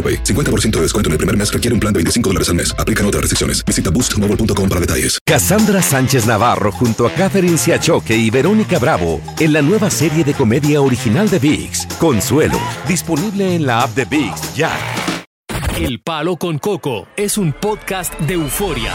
AroPay. 0.00 0.24
50% 0.24 0.70
de 0.76 0.82
descuento 0.82 1.08
en 1.08 1.12
el 1.12 1.18
primer 1.18 1.36
mes 1.36 1.52
requiere 1.52 1.74
un 1.74 1.80
plan 1.80 1.92
de 1.92 1.98
25 1.98 2.30
dólares 2.30 2.48
al 2.48 2.54
mes. 2.54 2.74
Aplican 2.78 3.04
otras 3.04 3.20
restricciones. 3.20 3.62
Visita 3.66 3.90
boostmobile.com 3.90 4.68
para 4.68 4.80
detalles. 4.80 5.18
Cassandra 5.26 5.82
Sánchez 5.82 6.26
Navarro 6.26 6.72
junto 6.72 7.06
a 7.06 7.12
Catherine 7.12 7.58
Siachoque 7.58 8.16
y 8.16 8.30
Verónica 8.30 8.78
Bravo 8.78 9.20
en 9.38 9.52
la 9.52 9.62
nueva 9.62 9.90
serie 9.90 10.24
de 10.24 10.34
comedia 10.34 10.80
original 10.80 11.28
de 11.28 11.38
VIX, 11.38 11.86
Consuelo, 11.98 12.58
disponible 12.88 13.54
en 13.54 13.66
la 13.66 13.82
app 13.82 13.94
de 13.94 14.04
VIX 14.04 14.54
ya. 14.54 14.72
El 15.76 16.00
Palo 16.00 16.36
con 16.36 16.58
Coco 16.58 17.06
es 17.16 17.38
un 17.38 17.52
podcast 17.52 18.18
de 18.20 18.34
euforia. 18.34 18.92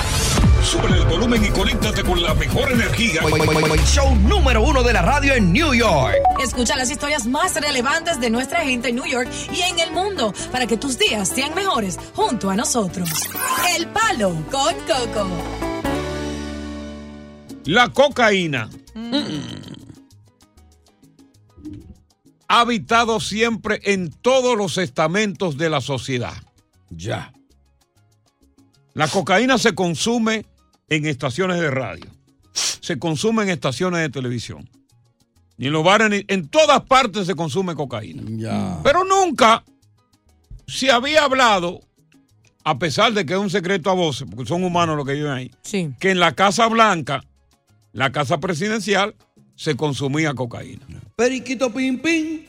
Sube 0.65 0.87
el 0.87 1.05
volumen 1.05 1.45
y 1.45 1.49
conéctate 1.49 2.03
con 2.03 2.23
la 2.23 2.33
mejor 2.33 2.71
energía. 2.71 3.21
Show 3.85 4.15
número 4.15 4.63
uno 4.63 4.81
de 4.81 4.93
la 4.93 5.03
radio 5.03 5.35
en 5.35 5.53
New 5.53 5.75
York. 5.75 6.15
Escucha 6.43 6.75
las 6.75 6.89
historias 6.89 7.27
más 7.27 7.53
relevantes 7.53 8.19
de 8.19 8.31
nuestra 8.31 8.61
gente 8.61 8.89
en 8.89 8.95
New 8.95 9.05
York 9.05 9.29
y 9.53 9.61
en 9.61 9.77
el 9.77 9.91
mundo 9.91 10.33
para 10.51 10.65
que 10.65 10.75
tus 10.75 10.97
días 10.97 11.29
sean 11.29 11.53
mejores 11.53 11.99
junto 12.15 12.49
a 12.49 12.55
nosotros. 12.55 13.07
El 13.77 13.85
Palo 13.89 14.33
con 14.49 14.73
Coco. 14.87 15.27
La 17.65 17.89
cocaína 17.89 18.67
ha 22.47 22.59
habitado 22.59 23.19
siempre 23.19 23.81
en 23.83 24.09
todos 24.09 24.57
los 24.57 24.79
estamentos 24.79 25.57
de 25.57 25.69
la 25.69 25.79
sociedad. 25.79 26.33
Ya. 26.89 27.31
La 28.95 29.07
cocaína 29.07 29.59
se 29.59 29.75
consume 29.75 30.47
en 30.89 31.05
estaciones 31.05 31.59
de 31.59 31.71
radio, 31.71 32.05
se 32.53 32.97
consume 32.99 33.43
en 33.43 33.49
estaciones 33.49 34.01
de 34.01 34.09
televisión. 34.09 34.69
Ni 35.57 35.67
en 35.67 35.73
los 35.73 35.83
bares, 35.83 36.09
ni 36.09 36.23
en 36.27 36.47
todas 36.47 36.81
partes 36.81 37.27
se 37.27 37.35
consume 37.35 37.75
cocaína. 37.75 38.23
Ya. 38.27 38.79
Pero 38.83 39.03
nunca 39.05 39.63
se 40.67 40.91
había 40.91 41.23
hablado, 41.23 41.79
a 42.63 42.77
pesar 42.77 43.13
de 43.13 43.25
que 43.25 43.33
es 43.33 43.39
un 43.39 43.49
secreto 43.49 43.89
a 43.89 43.93
voces, 43.93 44.27
porque 44.29 44.47
son 44.47 44.63
humanos 44.63 44.97
los 44.97 45.05
que 45.05 45.13
viven 45.13 45.31
ahí, 45.31 45.51
Sí. 45.61 45.91
que 45.99 46.11
en 46.11 46.19
la 46.19 46.33
Casa 46.33 46.67
Blanca, 46.67 47.23
la 47.93 48.11
Casa 48.11 48.39
Presidencial, 48.39 49.15
se 49.55 49.75
consumía 49.75 50.33
cocaína. 50.33 50.85
Periquito 51.15 51.71
pim 51.73 51.99
pim. 51.99 52.41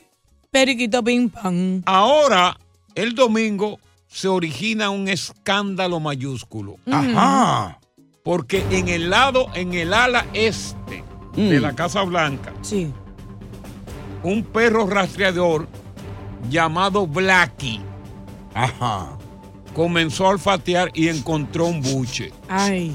Periquito 0.51 1.01
pim 1.03 1.29
pam. 1.29 1.81
Ahora, 1.85 2.57
el 2.95 3.15
domingo, 3.15 3.79
se 4.07 4.27
origina 4.27 4.89
un 4.89 5.07
escándalo 5.07 5.99
mayúsculo. 6.01 6.77
Ajá. 6.91 7.79
Porque 8.27 8.61
en 8.71 8.89
el 8.89 9.09
lado, 9.09 9.47
en 9.53 9.73
el 9.73 9.93
ala 9.93 10.25
este 10.33 11.01
de 11.37 11.61
la 11.61 11.73
Casa 11.73 12.03
Blanca, 12.03 12.51
Sí. 12.61 12.91
un 14.21 14.43
perro 14.43 14.85
rastreador 14.85 15.65
llamado 16.49 17.07
Blackie 17.07 17.79
Ajá. 18.53 19.11
comenzó 19.73 20.25
a 20.25 20.29
olfatear 20.31 20.91
y 20.93 21.07
encontró 21.07 21.67
un 21.67 21.81
buche. 21.81 22.33
Ay. 22.49 22.91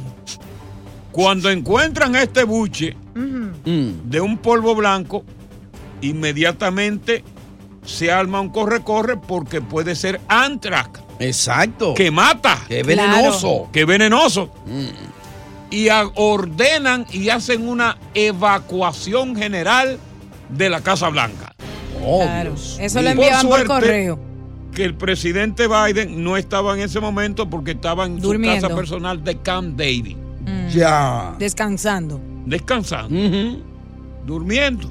Cuando 1.12 1.48
encuentran 1.48 2.14
este 2.14 2.44
buche 2.44 2.94
Mm. 3.14 4.10
de 4.10 4.20
un 4.20 4.36
polvo 4.36 4.74
blanco, 4.74 5.24
inmediatamente 6.02 7.24
se 7.86 8.12
arma 8.12 8.38
un 8.42 8.50
corre-corre 8.50 9.16
porque 9.16 9.62
puede 9.62 9.94
ser 9.96 10.20
antrax, 10.28 11.00
Exacto. 11.20 11.94
que 11.94 12.10
mata, 12.10 12.58
Qué 12.68 12.82
venenoso. 12.82 13.70
que 13.72 13.86
venenoso. 13.86 14.52
Y 15.72 15.88
ordenan 16.14 17.06
y 17.10 17.30
hacen 17.30 17.66
una 17.66 17.96
evacuación 18.14 19.34
general 19.34 19.98
de 20.50 20.68
la 20.70 20.80
Casa 20.82 21.08
Blanca. 21.08 21.52
Oh, 22.04 22.20
Claro. 22.22 22.50
Dios. 22.50 22.76
Eso 22.80 23.00
Y 23.00 23.04
lo 23.04 23.10
enviaban 23.10 23.48
por, 23.48 23.66
correo. 23.66 24.18
Que 24.74 24.84
el 24.84 24.94
presidente 24.94 25.66
Biden 25.68 26.22
no 26.22 26.36
estaba 26.36 26.74
en 26.74 26.80
ese 26.80 27.00
momento 27.00 27.48
porque 27.48 27.70
estaba 27.72 28.04
en 28.06 28.20
Durmiendo. 28.20 28.60
su 28.60 28.62
casa 28.68 28.76
personal 28.76 29.24
de 29.24 29.38
Camp 29.38 29.76
David, 29.78 30.16
Mm. 30.44 30.68
Ya. 30.68 31.34
Descansando. 31.38 32.20
descansando, 32.46 33.14
durmiendo. 34.26 34.90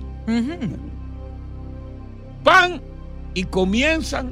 Van 2.44 2.82
y 3.34 3.44
comienzan 3.46 4.32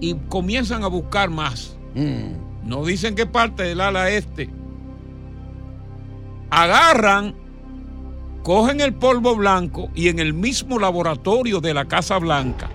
y 0.00 0.14
comienzan 0.28 0.82
a 0.84 0.88
buscar 0.88 1.30
más. 1.30 1.76
Mm. 1.94 2.68
No 2.68 2.84
dicen 2.84 3.14
qué 3.14 3.26
parte 3.26 3.62
del 3.62 3.80
ala 3.80 4.10
este. 4.10 4.48
Agarran, 6.50 7.34
cogen 8.42 8.80
el 8.80 8.94
polvo 8.94 9.36
blanco 9.36 9.90
y 9.94 10.08
en 10.08 10.18
el 10.18 10.34
mismo 10.34 10.78
laboratorio 10.78 11.60
de 11.60 11.74
la 11.74 11.84
Casa 11.86 12.18
Blanca 12.18 12.70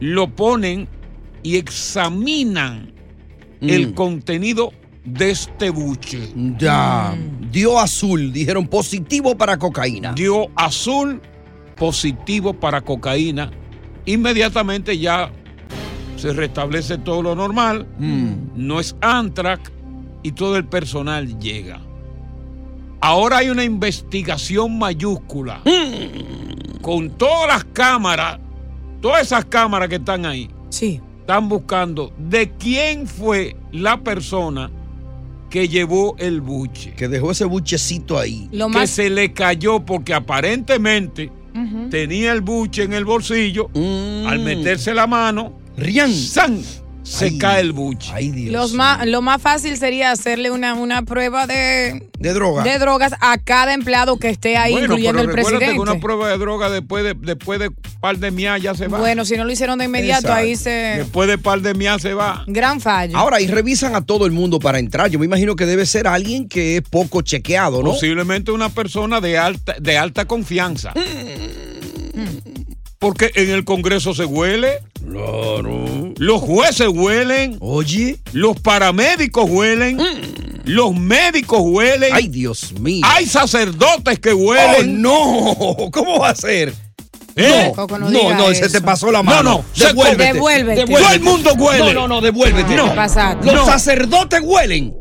lo 0.00 0.28
ponen 0.34 0.88
y 1.42 1.56
examinan 1.56 2.92
el 3.60 3.88
Mm. 3.88 3.92
contenido 3.94 4.72
de 5.04 5.30
este 5.30 5.70
buche. 5.70 6.32
Ya. 6.58 7.14
Dio 7.50 7.78
azul. 7.78 8.32
Dijeron 8.32 8.66
positivo 8.66 9.36
para 9.36 9.58
cocaína. 9.58 10.12
Dio 10.14 10.48
azul 10.56 11.20
positivo 11.76 12.54
para 12.54 12.80
cocaína. 12.80 13.50
Inmediatamente 14.06 14.98
ya 14.98 15.30
se 16.16 16.32
restablece 16.32 16.98
todo 16.98 17.22
lo 17.22 17.34
normal. 17.36 17.86
Mm. 17.98 18.32
no 18.56 18.80
es 18.80 18.96
Antrax 19.00 19.70
y 20.24 20.32
todo 20.32 20.56
el 20.56 20.64
personal 20.66 21.38
llega. 21.38 21.80
Ahora 23.04 23.38
hay 23.38 23.50
una 23.50 23.64
investigación 23.64 24.78
mayúscula 24.78 25.60
con 26.80 27.10
todas 27.10 27.48
las 27.48 27.64
cámaras, 27.64 28.38
todas 29.00 29.22
esas 29.22 29.44
cámaras 29.46 29.88
que 29.88 29.96
están 29.96 30.24
ahí, 30.24 30.48
Sí. 30.70 31.00
están 31.20 31.48
buscando 31.48 32.12
de 32.16 32.52
quién 32.52 33.08
fue 33.08 33.56
la 33.72 34.00
persona 34.04 34.70
que 35.50 35.66
llevó 35.68 36.14
el 36.18 36.40
buche. 36.40 36.92
Que 36.94 37.08
dejó 37.08 37.32
ese 37.32 37.44
buchecito 37.44 38.18
ahí. 38.18 38.48
Lo 38.52 38.68
Que 38.68 38.78
más. 38.78 38.90
se 38.90 39.10
le 39.10 39.32
cayó 39.32 39.80
porque 39.84 40.14
aparentemente 40.14 41.30
tenía 41.90 42.32
el 42.32 42.40
buche 42.40 42.84
en 42.84 42.92
el 42.92 43.04
bolsillo. 43.04 43.68
Mm. 43.74 44.26
Al 44.28 44.38
meterse 44.38 44.94
la 44.94 45.06
mano, 45.08 45.52
Rian. 45.76 46.10
¡zan! 46.10 46.62
Se 47.12 47.26
Ay. 47.26 47.38
cae 47.38 47.60
el 47.60 47.72
buche. 47.72 48.10
Ay, 48.14 48.30
Dios. 48.30 48.52
Los 48.52 48.72
más, 48.72 49.06
lo 49.06 49.20
más 49.20 49.42
fácil 49.42 49.76
sería 49.76 50.10
hacerle 50.12 50.50
una, 50.50 50.72
una 50.74 51.02
prueba 51.02 51.46
de, 51.46 52.08
De 52.18 52.32
droga. 52.32 52.62
de 52.62 52.78
drogas 52.78 53.12
a 53.20 53.36
cada 53.36 53.74
empleado 53.74 54.18
que 54.18 54.30
esté 54.30 54.56
ahí, 54.56 54.72
Bueno, 54.72 54.86
incluyendo 54.94 55.18
pero 55.20 55.30
el 55.30 55.34
presidente. 55.34 55.74
que 55.74 55.78
una 55.78 56.00
prueba 56.00 56.28
de 56.30 56.38
droga 56.38 56.70
después 56.70 57.04
de, 57.04 57.14
después 57.14 57.60
de 57.60 57.70
par 58.00 58.16
de 58.16 58.30
mía 58.30 58.56
ya 58.56 58.74
se 58.74 58.88
va. 58.88 58.98
Bueno, 58.98 59.26
si 59.26 59.36
no 59.36 59.44
lo 59.44 59.52
hicieron 59.52 59.78
de 59.78 59.84
inmediato, 59.84 60.22
Exacto. 60.28 60.40
ahí 60.40 60.56
se. 60.56 60.70
Después 60.70 61.28
de 61.28 61.36
par 61.36 61.60
de 61.60 61.74
mía 61.74 61.98
se 61.98 62.14
va. 62.14 62.44
Gran 62.46 62.80
fallo. 62.80 63.14
Ahora, 63.16 63.42
y 63.42 63.46
revisan 63.46 63.94
a 63.94 64.00
todo 64.06 64.24
el 64.24 64.32
mundo 64.32 64.58
para 64.58 64.78
entrar. 64.78 65.10
Yo 65.10 65.18
me 65.18 65.26
imagino 65.26 65.54
que 65.54 65.66
debe 65.66 65.84
ser 65.84 66.06
alguien 66.08 66.48
que 66.48 66.78
es 66.78 66.82
poco 66.82 67.20
chequeado, 67.20 67.82
¿no? 67.82 67.90
Posiblemente 67.90 68.52
una 68.52 68.70
persona 68.70 69.20
de 69.20 69.36
alta, 69.36 69.76
de 69.78 69.98
alta 69.98 70.24
confianza. 70.24 70.94
Porque 72.98 73.32
en 73.34 73.50
el 73.50 73.64
Congreso 73.64 74.14
se 74.14 74.24
huele, 74.24 74.78
Claro. 75.12 76.12
los 76.16 76.40
jueces 76.40 76.88
huelen, 76.88 77.56
Oye. 77.60 78.18
los 78.32 78.58
paramédicos 78.60 79.48
huelen, 79.50 79.98
los 80.64 80.94
médicos 80.94 81.60
huelen, 81.62 82.12
Ay, 82.14 82.28
Dios 82.28 82.72
mío. 82.80 83.04
hay 83.06 83.26
sacerdotes 83.26 84.18
que 84.18 84.32
¡Oh, 84.32 84.36
huelen. 84.36 85.02
no! 85.02 85.54
¿Cómo 85.92 86.18
va 86.20 86.30
a 86.30 86.34
ser? 86.34 86.72
¿eh? 87.36 87.72
No, 87.76 87.88
no 88.10 88.48
no, 88.48 88.54
se 88.54 88.68
te 88.68 88.80
pasó 88.80 89.10
la 89.10 89.22
mano. 89.22 89.42
No, 89.42 89.58
no, 89.58 89.64
se- 89.72 90.16
Devuélvete. 90.16 90.84
Todo 90.86 91.12
el 91.12 91.20
mundo 91.20 91.52
huele. 91.54 91.94
No, 91.94 92.00
no, 92.02 92.08
no, 92.08 92.20
devuélvete. 92.20 92.76
No. 92.76 92.94
Los 93.42 93.66
sacerdotes 93.66 94.40
huelen. 94.42 94.94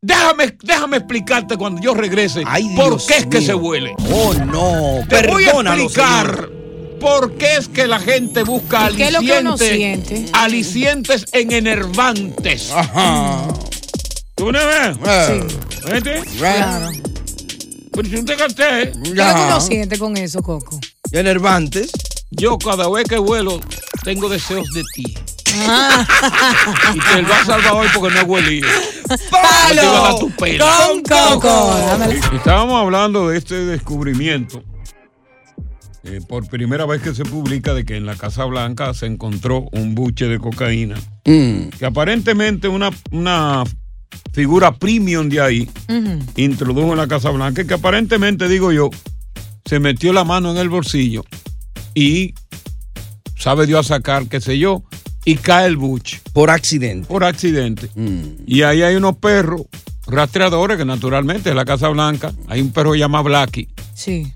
Déjame, 0.00 0.56
déjame 0.62 0.96
explicarte 0.98 1.56
cuando 1.56 1.82
yo 1.82 1.92
regrese 1.92 2.44
Ay, 2.46 2.68
por 2.76 2.90
Dios 2.90 3.06
qué 3.08 3.16
es 3.16 3.26
que 3.26 3.40
se 3.42 3.52
huele. 3.52 3.94
Oh, 4.12 4.32
no. 4.32 5.04
Te 5.08 5.26
voy 5.26 5.44
a 5.44 5.50
explicar 5.60 6.26
señor. 6.36 6.57
Por 6.98 7.32
qué 7.36 7.56
es 7.56 7.68
que 7.68 7.86
la 7.86 7.98
gente 7.98 8.42
busca 8.42 8.90
¿Y 8.90 8.96
qué 8.96 9.06
es 9.08 9.12
lo 9.12 9.20
que 9.20 9.38
uno 9.40 9.52
alicientes, 9.54 10.08
siente? 10.18 10.30
alicientes 10.32 11.24
en 11.32 11.52
enervantes. 11.52 12.70
Ajá. 12.72 13.42
¿Tú 14.34 14.52
no 14.52 14.58
ves? 14.58 14.96
Eh, 15.06 15.46
¿Viste? 15.92 16.22
Claro. 16.38 16.90
Pero 17.92 18.08
si 18.08 18.14
no 18.16 18.24
te 18.24 18.36
gasté, 18.36 18.92
¿Qué 19.02 19.14
ya. 19.14 19.30
es 19.30 19.34
lo 19.34 19.34
que 19.40 19.46
uno 19.48 19.60
siente 19.60 19.98
con 19.98 20.16
eso, 20.16 20.42
Coco? 20.42 20.78
Enervantes. 21.12 21.90
yo 22.30 22.58
cada 22.58 22.88
vez 22.90 23.04
que 23.08 23.18
vuelo 23.18 23.60
tengo 24.04 24.28
deseos 24.28 24.68
de 24.72 24.82
ti. 24.94 25.14
Ah, 25.66 26.06
Y 26.94 26.98
te 27.00 27.22
lo 27.22 27.28
vas 27.28 27.40
a 27.42 27.44
salvar 27.46 27.72
hoy 27.72 27.88
porque 27.94 28.14
no 28.14 28.20
he 28.20 28.24
huelido. 28.24 28.68
Te 29.08 29.74
iba 29.74 29.98
a 29.98 30.02
dar 30.02 30.18
tu 30.18 30.30
pelo. 30.32 30.64
con 30.86 31.02
Coco. 31.02 31.76
Estábamos 32.36 32.80
hablando 32.82 33.28
de 33.28 33.38
este 33.38 33.54
descubrimiento. 33.64 34.62
Eh, 36.04 36.20
por 36.26 36.46
primera 36.48 36.86
vez 36.86 37.02
que 37.02 37.14
se 37.14 37.24
publica 37.24 37.74
de 37.74 37.84
que 37.84 37.96
en 37.96 38.06
la 38.06 38.16
Casa 38.16 38.44
Blanca 38.44 38.94
se 38.94 39.06
encontró 39.06 39.68
un 39.72 39.94
buche 39.94 40.26
de 40.28 40.38
cocaína. 40.38 40.96
Mm. 41.24 41.68
Que 41.78 41.86
aparentemente 41.86 42.68
una, 42.68 42.90
una 43.10 43.64
figura 44.32 44.72
premium 44.74 45.28
de 45.28 45.40
ahí 45.40 45.70
introdujo 46.36 46.92
en 46.92 46.98
la 46.98 47.08
Casa 47.08 47.30
Blanca 47.30 47.62
y 47.62 47.66
que 47.66 47.74
aparentemente, 47.74 48.48
digo 48.48 48.72
yo, 48.72 48.90
se 49.64 49.80
metió 49.80 50.12
la 50.12 50.24
mano 50.24 50.50
en 50.52 50.58
el 50.58 50.68
bolsillo 50.68 51.24
y 51.94 52.34
sabe 53.36 53.66
Dios 53.66 53.90
a 53.90 53.96
sacar, 53.96 54.26
qué 54.28 54.40
sé 54.40 54.58
yo, 54.58 54.84
y 55.24 55.36
cae 55.36 55.66
el 55.66 55.76
buche 55.76 56.20
Por 56.32 56.50
accidente. 56.50 57.06
por 57.06 57.24
accidente. 57.24 57.90
Mm. 57.94 58.44
Y 58.46 58.62
ahí 58.62 58.82
hay 58.82 58.96
unos 58.96 59.16
perros 59.16 59.62
rastreadores 60.06 60.78
que 60.78 60.84
naturalmente 60.84 61.50
en 61.50 61.56
la 61.56 61.64
Casa 61.64 61.88
Blanca 61.88 62.32
hay 62.46 62.60
un 62.60 62.72
perro 62.72 62.92
que 62.92 62.96
se 62.96 63.00
llama 63.00 63.20
Blackie. 63.22 63.68
Sí. 63.94 64.32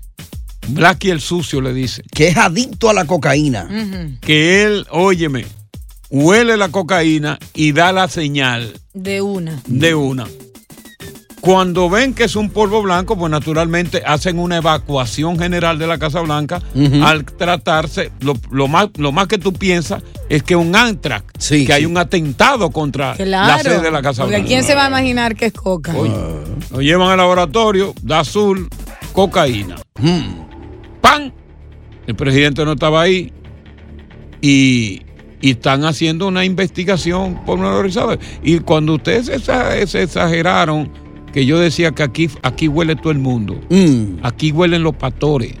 Blackie 0.67 1.11
el 1.11 1.21
sucio 1.21 1.61
le 1.61 1.73
dice. 1.73 2.03
Que 2.11 2.29
es 2.29 2.37
adicto 2.37 2.89
a 2.89 2.93
la 2.93 3.05
cocaína. 3.05 3.67
Que 4.21 4.63
él, 4.63 4.85
óyeme, 4.89 5.45
huele 6.09 6.57
la 6.57 6.69
cocaína 6.69 7.37
y 7.53 7.71
da 7.71 7.91
la 7.91 8.07
señal 8.07 8.73
De 8.93 9.21
una. 9.21 9.61
de 9.67 9.95
una. 9.95 10.27
Cuando 11.41 11.89
ven 11.89 12.13
que 12.13 12.23
es 12.23 12.37
un 12.37 12.49
polvo 12.49 12.81
blanco, 12.81 13.17
pues 13.17 13.29
naturalmente 13.29 14.01
hacen 14.05 14.39
una 14.39 14.55
evacuación 14.55 15.37
general 15.37 15.77
de 15.77 15.87
la 15.87 15.97
Casa 15.97 16.21
Blanca. 16.21 16.61
Al 17.03 17.25
tratarse, 17.25 18.13
lo, 18.21 18.35
lo 18.49 18.69
más, 18.69 18.87
lo 18.95 19.11
más 19.11 19.27
que 19.27 19.37
tú 19.37 19.51
piensas 19.51 20.01
es 20.29 20.41
que 20.41 20.55
un 20.55 20.73
antrax, 20.73 21.25
Sí, 21.39 21.65
que 21.65 21.73
hay 21.73 21.85
un 21.85 21.97
atentado 21.97 22.71
contra 22.71 23.15
Claro. 23.15 23.57
la 23.57 23.59
sede 23.61 23.81
de 23.81 23.91
la 23.91 24.01
Casa 24.01 24.21
Porque 24.21 24.37
Blanca. 24.37 24.47
¿quién 24.47 24.63
se 24.63 24.73
va 24.73 24.85
a 24.85 24.87
imaginar 24.87 25.35
que 25.35 25.47
es 25.47 25.53
coca? 25.53 25.93
Oye, 25.97 26.13
lo 26.71 26.79
llevan 26.81 27.09
al 27.09 27.17
laboratorio, 27.17 27.93
da 28.01 28.21
azul, 28.21 28.69
cocaína. 29.11 29.75
Mm. 29.99 30.52
¡Pan! 31.03 31.33
El 32.07 32.15
presidente 32.15 32.63
no 32.63 32.71
estaba 32.71 33.01
ahí 33.01 33.31
y, 34.41 35.01
y 35.41 35.51
están 35.51 35.83
haciendo 35.83 36.27
una 36.27 36.45
investigación 36.45 37.43
pormenorizada. 37.45 38.17
Y 38.41 38.59
cuando 38.59 38.95
ustedes 38.95 39.25
se, 39.25 39.35
exa- 39.35 39.85
se 39.85 40.03
exageraron, 40.03 40.89
que 41.33 41.45
yo 41.45 41.59
decía 41.59 41.91
que 41.91 42.03
aquí, 42.03 42.29
aquí 42.41 42.67
huele 42.69 42.95
todo 42.95 43.11
el 43.11 43.19
mundo. 43.19 43.59
Mm. 43.69 44.19
Aquí 44.23 44.51
huelen 44.51 44.83
los 44.83 44.95
pastores. 44.95 45.53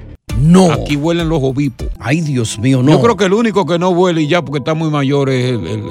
No. 0.43 0.71
Aquí 0.71 0.95
huelen 0.95 1.29
los 1.29 1.39
obispos. 1.41 1.87
Ay, 1.99 2.21
Dios 2.21 2.59
mío, 2.59 2.83
no. 2.83 2.91
Yo 2.91 3.01
creo 3.01 3.15
que 3.17 3.25
el 3.25 3.33
único 3.33 3.65
que 3.65 3.79
no 3.79 3.89
huele 3.89 4.21
y 4.23 4.27
ya 4.27 4.41
porque 4.43 4.59
está 4.59 4.73
muy 4.73 4.89
mayor 4.89 5.29
es 5.29 5.51
el, 5.51 5.65
el- 5.67 5.83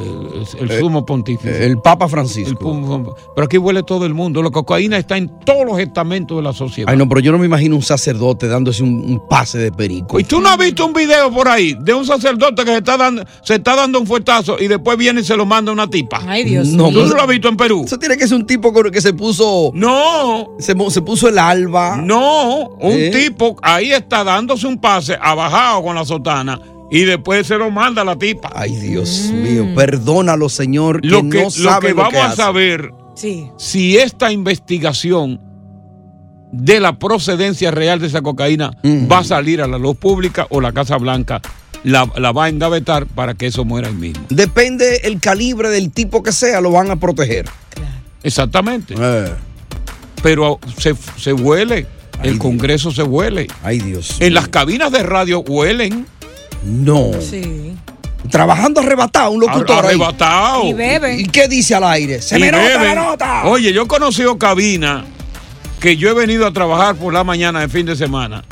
el- 0.60 0.70
el 0.70 0.78
sumo 0.80 1.06
pontífice. 1.06 1.64
El 1.64 1.78
Papa 1.78 2.04
El 2.06 2.10
Francisco. 2.10 3.16
pero 3.34 3.44
aquí 3.46 3.58
huele 3.58 3.82
todo 3.82 4.04
el 4.06 4.14
mundo. 4.14 4.42
La 4.42 4.50
cocaína 4.50 4.98
está 4.98 5.16
en 5.16 5.28
todos 5.44 5.64
los 5.64 5.78
estamentos 5.78 6.36
de 6.36 6.42
la 6.42 6.52
sociedad. 6.52 6.90
Ay, 6.90 6.96
no, 6.98 7.08
pero 7.08 7.20
yo 7.20 7.32
no 7.32 7.38
me 7.38 7.46
imagino 7.46 7.76
un 7.76 7.82
sacerdote 7.82 8.48
dándose 8.48 8.82
un, 8.82 8.90
un 9.04 9.28
pase 9.28 9.58
de 9.58 9.72
perico. 9.72 10.18
¿Y 10.20 10.24
tú 10.24 10.40
no 10.40 10.48
has 10.48 10.58
visto 10.58 10.84
un 10.86 10.92
video 10.92 11.30
por 11.32 11.48
ahí 11.48 11.74
de 11.80 11.94
un 11.94 12.04
sacerdote 12.04 12.64
que 12.64 12.72
se 12.72 12.78
está 12.78 12.96
dando, 12.96 13.24
se 13.42 13.54
está 13.54 13.76
dando 13.76 14.00
un 14.00 14.06
fuetazo 14.06 14.56
y 14.60 14.68
después 14.68 14.98
viene 14.98 15.20
y 15.20 15.24
se 15.24 15.36
lo 15.36 15.46
manda 15.46 15.70
a 15.70 15.74
una 15.74 15.88
tipa? 15.88 16.20
Ay, 16.26 16.44
Dios 16.44 16.68
No, 16.68 16.90
mío. 16.90 17.02
¿Tú 17.02 17.08
no 17.08 17.14
lo 17.14 17.22
has 17.22 17.28
visto 17.28 17.48
en 17.48 17.56
Perú? 17.56 17.82
Eso 17.86 17.98
tiene 17.98 18.16
que 18.16 18.26
ser 18.28 18.36
un 18.36 18.46
tipo 18.46 18.72
con- 18.72 18.90
que 18.90 19.00
se 19.00 19.14
puso. 19.14 19.70
No, 19.74 20.56
Se, 20.58 20.74
puso 20.74 21.28
el 21.28 21.38
alba. 21.38 21.96
no. 21.96 22.68
Un 22.80 22.92
¿Eh? 22.92 23.10
tipo 23.10 23.56
ahí 23.62 23.92
está 23.92 24.24
dándose 24.42 24.66
un 24.66 24.78
pase, 24.80 25.16
abajado 25.20 25.82
con 25.84 25.94
la 25.94 26.04
sotana 26.04 26.60
y 26.90 27.04
después 27.04 27.46
se 27.46 27.56
lo 27.56 27.70
manda 27.70 28.02
a 28.02 28.04
la 28.04 28.16
tipa. 28.16 28.50
Ay, 28.54 28.74
Dios 28.76 29.30
mío, 29.32 29.66
perdónalo, 29.76 30.48
Señor, 30.48 31.00
que, 31.00 31.08
Lo 31.08 31.22
que, 31.28 31.42
no 31.44 31.48
lo 31.70 31.80
que 31.80 31.88
lo 31.90 31.94
vamos 31.94 32.12
que 32.12 32.18
a 32.18 32.32
saber 32.32 32.90
Sí. 33.14 33.46
si 33.56 33.96
esta 33.98 34.32
investigación 34.32 35.40
de 36.50 36.80
la 36.80 36.98
procedencia 36.98 37.70
real 37.70 38.00
de 38.00 38.08
esa 38.08 38.20
cocaína 38.20 38.72
Mm. 38.82 39.10
va 39.10 39.18
a 39.18 39.24
salir 39.24 39.62
a 39.62 39.66
la 39.66 39.78
luz 39.78 39.96
pública 39.96 40.46
o 40.50 40.60
la 40.60 40.72
Casa 40.72 40.96
Blanca 40.98 41.40
la, 41.84 42.10
la 42.16 42.32
va 42.32 42.44
a 42.44 42.48
engavetar 42.48 43.06
para 43.06 43.34
que 43.34 43.46
eso 43.46 43.64
muera 43.64 43.88
ahí 43.88 43.94
mismo. 43.94 44.24
Depende 44.28 45.02
el 45.04 45.20
calibre 45.20 45.68
del 45.70 45.90
tipo 45.92 46.22
que 46.22 46.32
sea, 46.32 46.60
lo 46.60 46.70
van 46.72 46.90
a 46.90 46.96
proteger. 46.96 47.46
Exactamente. 48.22 48.94
Eh, 48.98 49.30
Pero 50.22 50.58
se, 50.78 50.94
se 51.16 51.32
huele. 51.32 51.86
Ay, 52.22 52.28
el 52.28 52.34
Dios. 52.34 52.42
Congreso 52.42 52.90
se 52.90 53.02
huele. 53.02 53.46
Ay, 53.62 53.78
Dios. 53.80 54.16
En 54.20 54.34
las 54.34 54.48
cabinas 54.48 54.90
de 54.92 55.02
radio 55.02 55.40
huelen. 55.40 56.06
No. 56.64 57.10
Sí. 57.20 57.74
Trabajando 58.30 58.80
arrebatado, 58.80 59.32
un 59.32 59.40
locutor 59.40 59.80
ahí. 59.84 59.86
Arrebatado. 59.90 60.64
Y 60.64 60.72
bebe. 60.74 61.16
¿Y 61.20 61.24
qué 61.26 61.48
dice 61.48 61.74
al 61.74 61.84
aire? 61.84 62.22
Se 62.22 62.38
Y 62.38 62.40
me 62.42 62.52
nota 62.52 62.64
beben. 62.64 62.82
la 62.84 62.94
nota. 62.94 63.42
Oye, 63.46 63.72
yo 63.72 63.82
he 63.82 63.86
conocido 63.88 64.38
cabina 64.38 65.04
que 65.80 65.96
yo 65.96 66.08
he 66.10 66.14
venido 66.14 66.46
a 66.46 66.52
trabajar 66.52 66.94
por 66.94 67.12
la 67.12 67.24
mañana 67.24 67.60
de 67.60 67.68
fin 67.68 67.84
de 67.84 67.96
semana. 67.96 68.44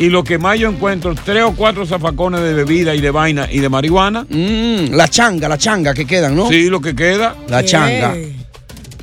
Y 0.00 0.08
lo 0.08 0.24
que 0.24 0.38
más 0.38 0.58
yo 0.58 0.68
encuentro, 0.68 1.14
tres 1.14 1.44
o 1.44 1.52
cuatro 1.54 1.86
zafacones 1.86 2.40
de 2.40 2.54
bebida 2.54 2.94
y 2.96 3.00
de 3.00 3.10
vaina 3.12 3.46
y 3.50 3.60
de 3.60 3.68
marihuana. 3.68 4.26
Mm, 4.28 4.92
la 4.94 5.06
changa, 5.06 5.48
la 5.48 5.58
changa 5.58 5.94
que 5.94 6.04
quedan, 6.06 6.34
¿no? 6.34 6.48
Sí, 6.48 6.68
lo 6.68 6.80
que 6.80 6.96
queda. 6.96 7.36
La 7.48 7.64
changa. 7.64 8.14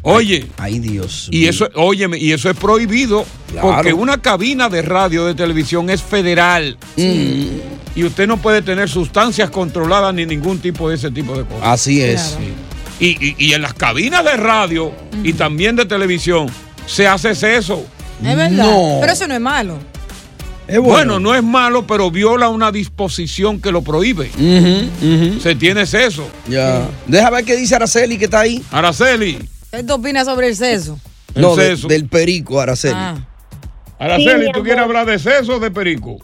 Oye, 0.01 0.47
Ay, 0.57 0.79
Dios. 0.79 1.27
y 1.31 1.39
mío. 1.39 1.49
eso, 1.49 1.69
óyeme, 1.75 2.17
y 2.17 2.31
eso 2.31 2.49
es 2.49 2.55
prohibido. 2.57 3.25
Claro. 3.51 3.67
Porque 3.75 3.93
una 3.93 4.21
cabina 4.21 4.69
de 4.69 4.81
radio 4.81 5.25
de 5.25 5.35
televisión 5.35 5.89
es 5.89 6.01
federal. 6.01 6.77
Y 6.97 8.03
usted 8.03 8.27
no 8.27 8.37
puede 8.37 8.61
tener 8.61 8.87
sustancias 8.89 9.49
controladas 9.49 10.13
ni 10.13 10.25
ningún 10.25 10.59
tipo 10.59 10.89
de 10.89 10.95
ese 10.95 11.11
tipo 11.11 11.35
de 11.37 11.43
cosas. 11.43 11.61
así 11.63 12.01
es. 12.01 12.21
Claro. 12.37 12.45
Y, 13.01 13.07
y- 13.25 13.35
y 13.37 13.53
en 13.53 13.61
las 13.61 13.73
cabinas 13.73 14.23
de 14.25 14.35
radio 14.37 14.91
y 15.23 15.33
también 15.33 15.75
de 15.75 15.85
televisión 15.85 16.47
se 16.85 17.07
hace 17.07 17.31
eso. 17.55 17.83
Es 18.23 18.35
verdad. 18.35 18.49
No. 18.51 18.97
Pero 19.01 19.13
eso 19.13 19.27
no 19.27 19.33
es 19.33 19.41
malo. 19.41 19.77
Es 20.67 20.79
Bueno. 20.79 21.19
no 21.19 21.33
es 21.33 21.41
malo, 21.43 21.87
pero 21.87 22.11
viola 22.11 22.49
una 22.49 22.71
disposición 22.71 23.59
que 23.59 23.71
lo 23.71 23.81
prohíbe. 23.81 24.29
Se 25.41 25.55
tiene 25.55 25.81
eso. 25.81 26.27
Ya. 26.47 26.87
Deja 27.07 27.29
ver 27.31 27.43
qué 27.43 27.55
dice 27.55 27.75
Araceli 27.75 28.17
que 28.17 28.25
está 28.25 28.41
ahí. 28.41 28.61
Araceli. 28.71 29.39
¿Qué 29.71 29.83
tú 29.83 29.93
opinas 29.95 30.25
sobre 30.25 30.47
el 30.47 30.55
seso? 30.55 30.97
el 31.35 31.41
No, 31.41 31.55
de- 31.55 31.75
del 31.75 32.07
perico, 32.09 32.59
Araceli. 32.59 32.95
Ah. 32.97 33.17
Araceli, 33.99 34.45
Sí, 34.47 34.51
¿tú 34.53 34.63
quieres 34.63 34.83
hablar 34.83 35.05
de 35.05 35.19
seso 35.19 35.57
o 35.57 35.59
de 35.59 35.69
perico? 35.71 36.17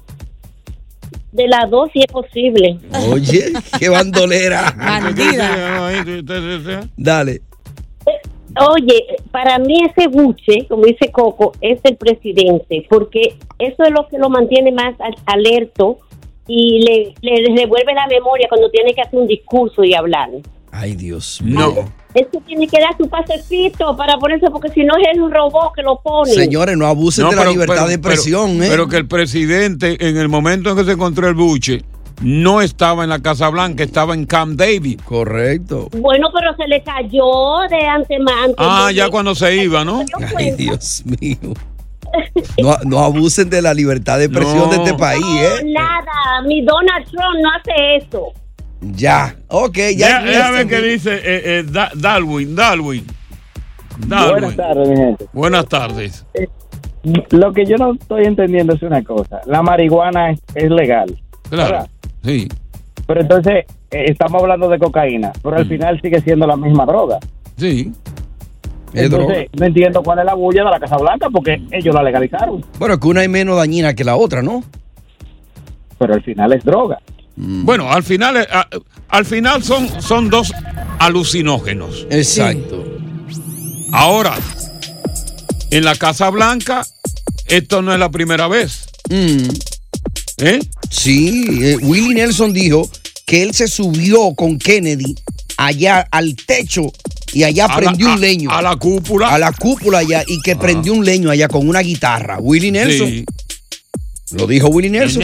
De 1.32 1.48
las 1.48 1.70
dos, 1.70 1.90
si 1.94 2.00
es 2.00 2.08
posible. 2.08 2.80
Oye, 3.12 3.52
qué 3.78 3.90
bandolera. 3.90 4.72
Bandida. 4.78 5.92
Dale. 6.96 7.42
Oye, 8.72 9.06
para 9.32 9.60
mí 9.60 9.78
ese 9.84 10.08
buche, 10.08 10.66
como 10.70 10.86
dice 10.86 11.12
Coco, 11.12 11.52
es 11.60 11.78
el 11.84 11.98
presidente, 11.98 12.86
porque 12.90 13.36
eso 13.60 13.84
es 13.84 13.92
lo 13.92 14.08
que 14.08 14.18
lo 14.18 14.30
mantiene 14.30 14.72
más 14.72 14.96
al- 15.02 15.16
alerto 15.25 16.00
y 16.48 16.80
le, 16.80 17.14
le 17.22 17.54
revuelve 17.54 17.94
la 17.94 18.08
memoria 18.08 18.48
cuando 18.48 18.70
tiene 18.70 18.94
que 18.94 19.02
hacer 19.02 19.20
un 19.20 19.28
discurso 19.28 19.84
y 19.84 19.94
hablar. 19.94 20.30
Ay, 20.77 20.96
Dios 20.96 21.39
No. 21.44 21.72
mío. 21.72 21.86
Es 22.13 22.27
que 22.32 22.39
tiene 22.41 22.67
que 22.67 22.79
dar 22.79 22.96
su 22.98 23.08
pasecito 23.10 23.96
para 23.98 24.17
ponerse, 24.17 24.48
porque 24.51 24.70
si 24.70 24.84
no 24.84 24.94
es 24.98 25.17
un 25.20 25.32
robot 25.32 25.74
que 25.75 25.82
lo 25.82 26.00
pone. 26.01 26.32
Señores, 26.34 26.77
no 26.77 26.86
abusen 26.86 27.25
No, 27.25 27.29
de 27.32 27.36
la 27.38 27.46
libertad 27.46 27.75
pero- 27.75 27.88
de 27.88 27.94
expresión, 27.96 28.51
pero, 28.58 28.63
¿eh? 28.63 28.67
pero 28.70 28.88
que 28.88 28.98
el 28.98 29.08
presidente, 29.08 29.98
en 30.08 30.17
el 30.17 30.27
momento 30.29 30.70
en 30.70 30.77
que 30.77 30.84
se 30.86 30.91
encontró 30.91 31.27
el 31.27 31.34
buche, 31.36 31.84
no 32.22 32.62
estaba 32.62 33.03
en 33.03 33.10
la 33.10 33.20
Casa 33.22 33.50
Blanca, 33.50 33.84
estaba 33.84 34.13
en 34.13 34.25
Camp 34.25 34.58
David. 34.58 35.01
Correcto. 35.03 35.89
Bueno, 35.98 36.27
pero 36.34 36.55
se 36.55 36.67
le 36.67 36.82
cayó 36.84 37.60
de 37.70 37.86
antemano. 37.86 38.53
Ah, 38.58 38.91
ya 38.94 39.10
cuando 39.10 39.36
se 39.36 39.55
iba, 39.63 39.84
¿no? 39.84 40.03
Ay, 40.38 40.51
Dios 40.51 41.03
mío. 41.05 41.53
No, 42.62 42.77
no 42.86 43.00
abusen 43.00 43.50
de 43.50 43.62
la 43.62 43.74
libertad 43.74 44.17
de 44.20 44.25
expresión 44.25 44.58
No. 44.60 44.67
de 44.67 44.77
este 44.77 44.94
país, 44.94 45.22
No, 45.22 45.41
¿eh? 45.41 45.63
nada, 45.65 46.41
mi 46.48 46.62
Donald 46.63 47.05
Trump 47.05 47.41
no 47.41 47.50
hace 47.50 47.98
eso. 47.98 48.32
Ya. 48.94 49.36
Ok, 49.48 49.77
ya. 49.96 49.96
Ya, 49.96 50.22
déjame 50.24 50.68
que 50.68 50.82
dice 50.82 51.13
eh, 51.15 51.22
eh, 51.60 51.63
Da- 51.70 51.92
Darwin, 51.96 52.56
Darwin. 52.56 53.06
Darwin. 54.08 54.42
Buenas 54.42 54.56
tardes, 54.56 54.89
mi 54.89 54.96
gente. 54.98 55.25
Buenas 55.34 55.65
tardes. 55.68 56.25
Lo 57.32 57.54
que 57.54 57.65
yo 57.65 57.77
no 57.77 57.94
estoy 57.94 58.25
entendiendo 58.25 58.74
es 58.74 58.82
una 58.82 59.04
cosa. 59.04 59.42
La 59.46 59.62
marihuana 59.62 60.32
es, 60.32 60.39
es 60.56 60.70
legal, 60.70 61.15
Claro. 61.50 61.72
¿verdad? 61.72 61.89
Sí. 62.24 62.48
pero 63.08 63.22
entonces 63.22 63.65
eh, 63.92 64.06
estamos 64.08 64.42
hablando 64.42 64.68
de 64.68 64.80
cocaína, 64.80 65.32
pero 65.44 65.58
al 65.58 65.65
Mm. 65.65 65.70
final 65.70 66.01
sigue 66.01 66.20
siendo 66.22 66.48
la 66.48 66.58
misma 66.58 66.86
droga. 66.86 67.20
Sí. 67.58 67.92
Es 68.94 69.04
Entonces, 69.04 69.48
no 69.60 69.65
entiendo 69.65 70.01
cuál 70.04 70.20
es 70.20 70.25
la 70.25 70.34
bulla 70.34 70.63
de 70.63 70.70
la 70.72 70.80
Casa 70.80 70.98
Blanca 70.98 71.27
porque 71.30 71.62
ellos 71.72 71.94
la 71.94 72.01
legalizaron. 72.01 72.63
Bueno, 72.80 73.00
que 73.00 73.08
una 73.08 73.24
es 73.24 73.30
menos 73.30 73.58
dañina 73.58 73.94
que 73.94 74.04
la 74.04 74.15
otra, 74.15 74.42
¿no? 74.42 74.63
Pero 76.00 76.13
al 76.15 76.24
final 76.24 76.54
es 76.54 76.63
droga. 76.63 77.00
Bueno, 77.38 77.92
al 77.92 78.04
final, 78.04 78.38
eh, 78.38 78.48
al 79.10 79.25
final 79.25 79.63
son, 79.63 79.89
son 80.01 80.30
dos 80.30 80.51
alucinógenos. 81.00 82.08
Exacto. 82.10 82.84
Ahora, 83.92 84.36
en 85.72 85.84
la 85.84 85.96
Casa 85.96 86.30
Blanca, 86.30 86.86
esto 87.48 87.82
no 87.82 87.94
es 87.94 88.00
la 88.00 88.10
primera 88.12 88.48
vez. 88.48 88.86
¿Eh? 90.38 90.60
Sí, 90.89 91.46
eh, 91.62 91.77
Willie 91.82 92.13
Nelson 92.15 92.54
dijo 92.54 92.89
que 93.25 93.44
él 93.44 93.54
se 93.54 93.68
subió 93.68 94.34
con 94.36 94.58
Kennedy 94.60 95.15
allá 95.58 96.08
al 96.12 96.36
techo 96.36 96.92
y 97.34 97.44
allá 97.44 97.65
A 97.65 97.68
la- 97.70 97.75
prendió 97.77 98.10
a- 98.10 98.13
un 98.15 98.22
leño. 98.22 98.51
a 98.51 98.62
la 98.62 98.75
cúpula. 98.75 99.30
A 99.30 99.38
la 99.39 99.51
cúpula 99.54 100.00
allá 100.00 100.24
y 100.27 100.42
que 100.42 100.56
prendió 100.56 100.94
un 100.94 101.06
leño 101.06 101.30
allá 101.32 101.48
con 101.48 101.68
una 101.68 101.80
guitarra. 101.80 102.38
Willie 102.39 102.72
Nelson. 102.72 103.08
Sí. 103.08 103.25
Lo 104.32 104.48
dijo 104.48 104.67
Willie 104.70 104.89
Nelson. 104.89 105.22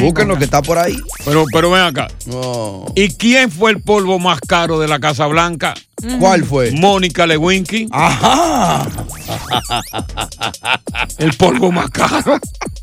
Búsquenlo 0.00 0.36
que 0.36 0.44
está 0.44 0.62
por 0.62 0.78
ahí. 0.78 0.96
Pero, 1.24 1.44
pero 1.52 1.70
ven 1.70 1.82
acá. 1.82 2.08
No. 2.26 2.86
¿Y 2.96 3.08
quién 3.10 3.50
fue 3.50 3.70
el 3.70 3.80
polvo 3.80 4.18
más 4.18 4.40
caro 4.40 4.80
de 4.80 4.88
la 4.88 4.98
Casa 4.98 5.26
Blanca? 5.26 5.74
¿Cuál 6.18 6.44
fue? 6.44 6.72
Mónica 6.72 7.26
Lewinsky. 7.26 7.86
Ajá. 7.92 8.84
El 11.18 11.32
polvo 11.34 11.70
más 11.70 11.88
caro. 11.90 12.40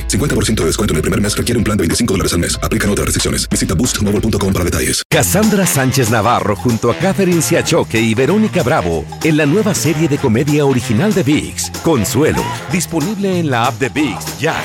50% 0.00 0.54
de 0.60 0.66
descuento 0.66 0.92
en 0.92 0.96
el 0.96 1.02
primer 1.02 1.20
mes 1.20 1.36
requiere 1.36 1.58
un 1.58 1.64
plan 1.64 1.76
de 1.76 1.82
25 1.82 2.14
dólares 2.14 2.32
al 2.32 2.38
mes. 2.40 2.58
Aplican 2.62 2.90
otras 2.90 3.06
restricciones. 3.06 3.48
Visita 3.48 3.74
boostmobile.com 3.74 4.52
para 4.52 4.64
detalles. 4.64 5.02
Cassandra 5.08 5.66
Sánchez 5.66 6.10
Navarro 6.10 6.56
junto 6.56 6.90
a 6.90 6.96
Catherine 6.96 7.42
Siachoque 7.42 8.00
y 8.00 8.14
Verónica 8.14 8.62
Bravo 8.62 9.04
en 9.24 9.36
la 9.36 9.46
nueva 9.46 9.74
serie 9.74 10.08
de 10.08 10.18
comedia 10.18 10.64
original 10.64 11.12
de 11.12 11.22
VIX, 11.22 11.70
Consuelo, 11.82 12.44
disponible 12.70 13.38
en 13.38 13.50
la 13.50 13.66
app 13.66 13.78
de 13.78 13.88
VIX 13.88 14.38
ya. 14.38 14.56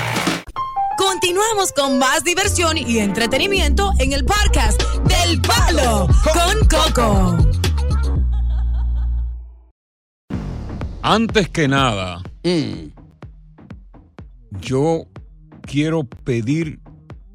Continuamos 0.97 1.73
con 1.73 1.99
más 1.99 2.23
diversión 2.23 2.77
y 2.77 2.99
entretenimiento 2.99 3.91
en 3.99 4.13
el 4.13 4.25
podcast 4.25 4.81
del 5.03 5.41
Palo 5.41 6.07
con 6.33 6.67
Coco. 6.67 7.37
Antes 11.01 11.49
que 11.49 11.67
nada, 11.67 12.21
yo 14.59 15.07
quiero 15.67 16.03
pedir 16.05 16.79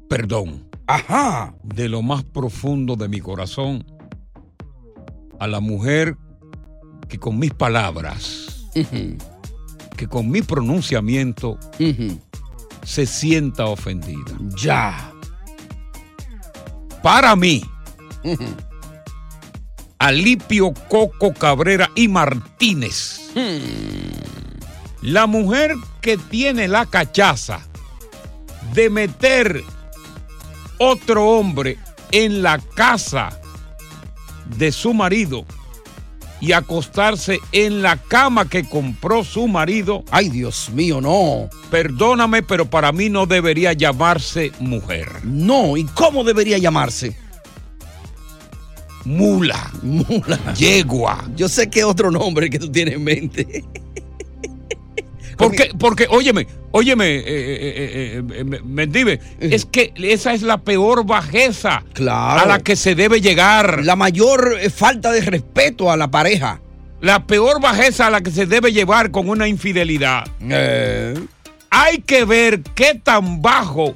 perdón. 0.09 0.69
Ajá. 0.87 1.55
De 1.63 1.87
lo 1.87 2.01
más 2.01 2.23
profundo 2.23 2.97
de 2.97 3.07
mi 3.07 3.21
corazón 3.21 3.85
a 5.39 5.47
la 5.47 5.59
mujer 5.59 6.17
que 7.07 7.17
con 7.17 7.39
mis 7.39 7.53
palabras, 7.53 8.69
que 9.97 10.07
con 10.07 10.29
mi 10.29 10.41
pronunciamiento 10.41 11.57
se 12.83 13.05
sienta 13.05 13.65
ofendida. 13.65 14.37
Ya. 14.57 15.11
Para 17.01 17.35
mí, 17.35 17.63
Alipio 19.99 20.73
Coco 20.89 21.33
Cabrera 21.33 21.89
y 21.95 22.07
Martínez. 22.07 23.31
La 25.01 25.27
mujer 25.27 25.75
que 26.01 26.17
tiene 26.17 26.67
la 26.67 26.85
cachaza 26.85 27.67
de 28.73 28.89
meter 28.89 29.63
otro 30.77 31.25
hombre 31.27 31.77
en 32.11 32.43
la 32.43 32.59
casa 32.59 33.39
de 34.57 34.71
su 34.71 34.93
marido 34.93 35.45
y 36.41 36.51
acostarse 36.51 37.39
en 37.53 37.81
la 37.81 37.95
cama 37.95 38.49
que 38.49 38.67
compró 38.67 39.23
su 39.23 39.47
marido. 39.47 40.03
Ay, 40.11 40.29
Dios 40.29 40.69
mío, 40.71 40.99
no. 40.99 41.49
Perdóname, 41.71 42.43
pero 42.43 42.69
para 42.69 42.91
mí 42.91 43.09
no 43.09 43.25
debería 43.25 43.71
llamarse 43.71 44.51
mujer. 44.59 45.07
No, 45.23 45.77
¿y 45.77 45.85
cómo 45.85 46.25
debería 46.25 46.57
llamarse? 46.57 47.15
Mula. 49.05 49.71
Mula. 49.81 50.53
Yegua. 50.55 51.29
Yo 51.35 51.47
sé 51.47 51.69
que 51.69 51.83
otro 51.83 52.11
nombre 52.11 52.49
que 52.49 52.59
tú 52.59 52.69
tienes 52.69 52.95
en 52.95 53.03
mente. 53.03 53.63
Porque, 55.37 55.71
porque, 55.77 56.07
óyeme, 56.09 56.47
óyeme, 56.71 57.15
eh, 57.17 57.23
eh, 57.27 58.23
eh, 58.25 59.09
eh, 59.09 59.19
es 59.39 59.65
que 59.65 59.93
esa 59.97 60.33
es 60.33 60.41
la 60.41 60.59
peor 60.59 61.05
bajeza 61.05 61.83
Claro. 61.93 62.41
a 62.41 62.45
la 62.45 62.59
que 62.59 62.75
se 62.75 62.95
debe 62.95 63.21
llegar. 63.21 63.83
La 63.83 63.95
mayor 63.95 64.57
falta 64.71 65.11
de 65.11 65.21
respeto 65.21 65.91
a 65.91 65.97
la 65.97 66.09
pareja. 66.09 66.61
La 67.01 67.25
peor 67.27 67.59
bajeza 67.61 68.07
a 68.07 68.09
la 68.09 68.21
que 68.21 68.31
se 68.31 68.45
debe 68.45 68.71
llevar 68.71 69.11
con 69.11 69.27
una 69.29 69.47
infidelidad. 69.47 70.25
Hay 71.69 71.97
que 72.05 72.23
ver 72.25 72.61
qué 72.75 72.99
tan 73.03 73.41
bajo 73.41 73.95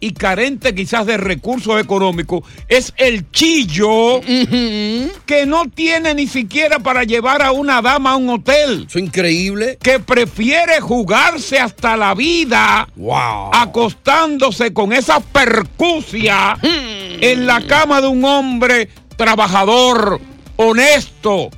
y 0.00 0.12
carente 0.12 0.74
quizás 0.74 1.06
de 1.06 1.16
recursos 1.16 1.80
económicos 1.80 2.42
es 2.68 2.92
el 2.96 3.30
chillo 3.30 4.20
que 4.20 5.44
no 5.46 5.64
tiene 5.74 6.14
ni 6.14 6.26
siquiera 6.26 6.78
para 6.78 7.04
llevar 7.04 7.42
a 7.42 7.52
una 7.52 7.82
dama 7.82 8.12
a 8.12 8.16
un 8.16 8.30
hotel. 8.30 8.86
Eso 8.88 8.98
es 8.98 9.04
increíble. 9.04 9.78
Que 9.82 9.98
prefiere 9.98 10.80
jugarse 10.80 11.58
hasta 11.58 11.96
la 11.96 12.14
vida 12.14 12.88
Wow. 12.96 13.50
acostándose 13.52 14.72
con 14.72 14.92
esa 14.92 15.20
percusia 15.20 16.56
en 16.62 17.46
la 17.46 17.66
cama 17.66 18.00
de 18.00 18.08
un 18.08 18.24
hombre 18.24 18.88
trabajador, 19.16 20.20
honesto, 20.56 21.50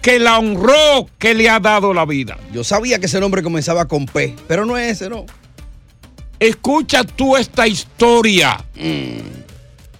que 0.00 0.18
la 0.18 0.38
honró, 0.38 1.06
que 1.18 1.34
le 1.34 1.48
ha 1.48 1.60
dado 1.60 1.92
la 1.94 2.04
vida. 2.04 2.38
Yo 2.52 2.64
sabía 2.64 2.98
que 2.98 3.06
ese 3.06 3.20
nombre 3.20 3.42
comenzaba 3.42 3.86
con 3.86 4.06
P, 4.06 4.34
pero 4.48 4.64
no 4.64 4.76
es 4.76 4.92
ese, 4.92 5.08
¿no? 5.10 5.26
Escucha 6.42 7.04
tú 7.04 7.36
esta 7.36 7.68
historia. 7.68 8.64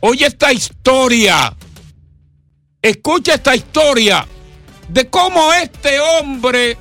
Oye 0.00 0.26
esta 0.26 0.52
historia. 0.52 1.54
Escucha 2.82 3.34
esta 3.34 3.54
historia 3.54 4.26
de 4.88 5.08
cómo 5.08 5.52
este 5.52 6.00
hombre 6.00 6.76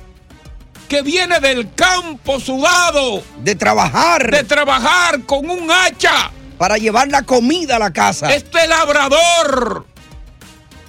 que 0.88 1.02
viene 1.02 1.38
del 1.38 1.72
campo 1.74 2.40
sudado, 2.40 3.22
De 3.38 3.54
trabajar. 3.54 4.32
de 4.32 4.42
trabajar 4.42 5.22
con 5.22 5.48
un 5.48 5.70
hacha, 5.70 6.32
para 6.58 6.76
llevar 6.76 7.06
la 7.06 7.22
comida 7.22 7.76
a 7.76 7.78
la 7.78 7.92
casa. 7.92 8.34
este 8.34 8.66
labrador 8.66 9.86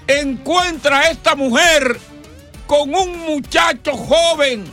encuentra 0.08 1.01
a 1.01 1.10
esta 1.12 1.36
mujer 1.36 2.00
con 2.67 2.93
un 2.93 3.20
muchacho 3.20 3.96
joven 3.96 4.65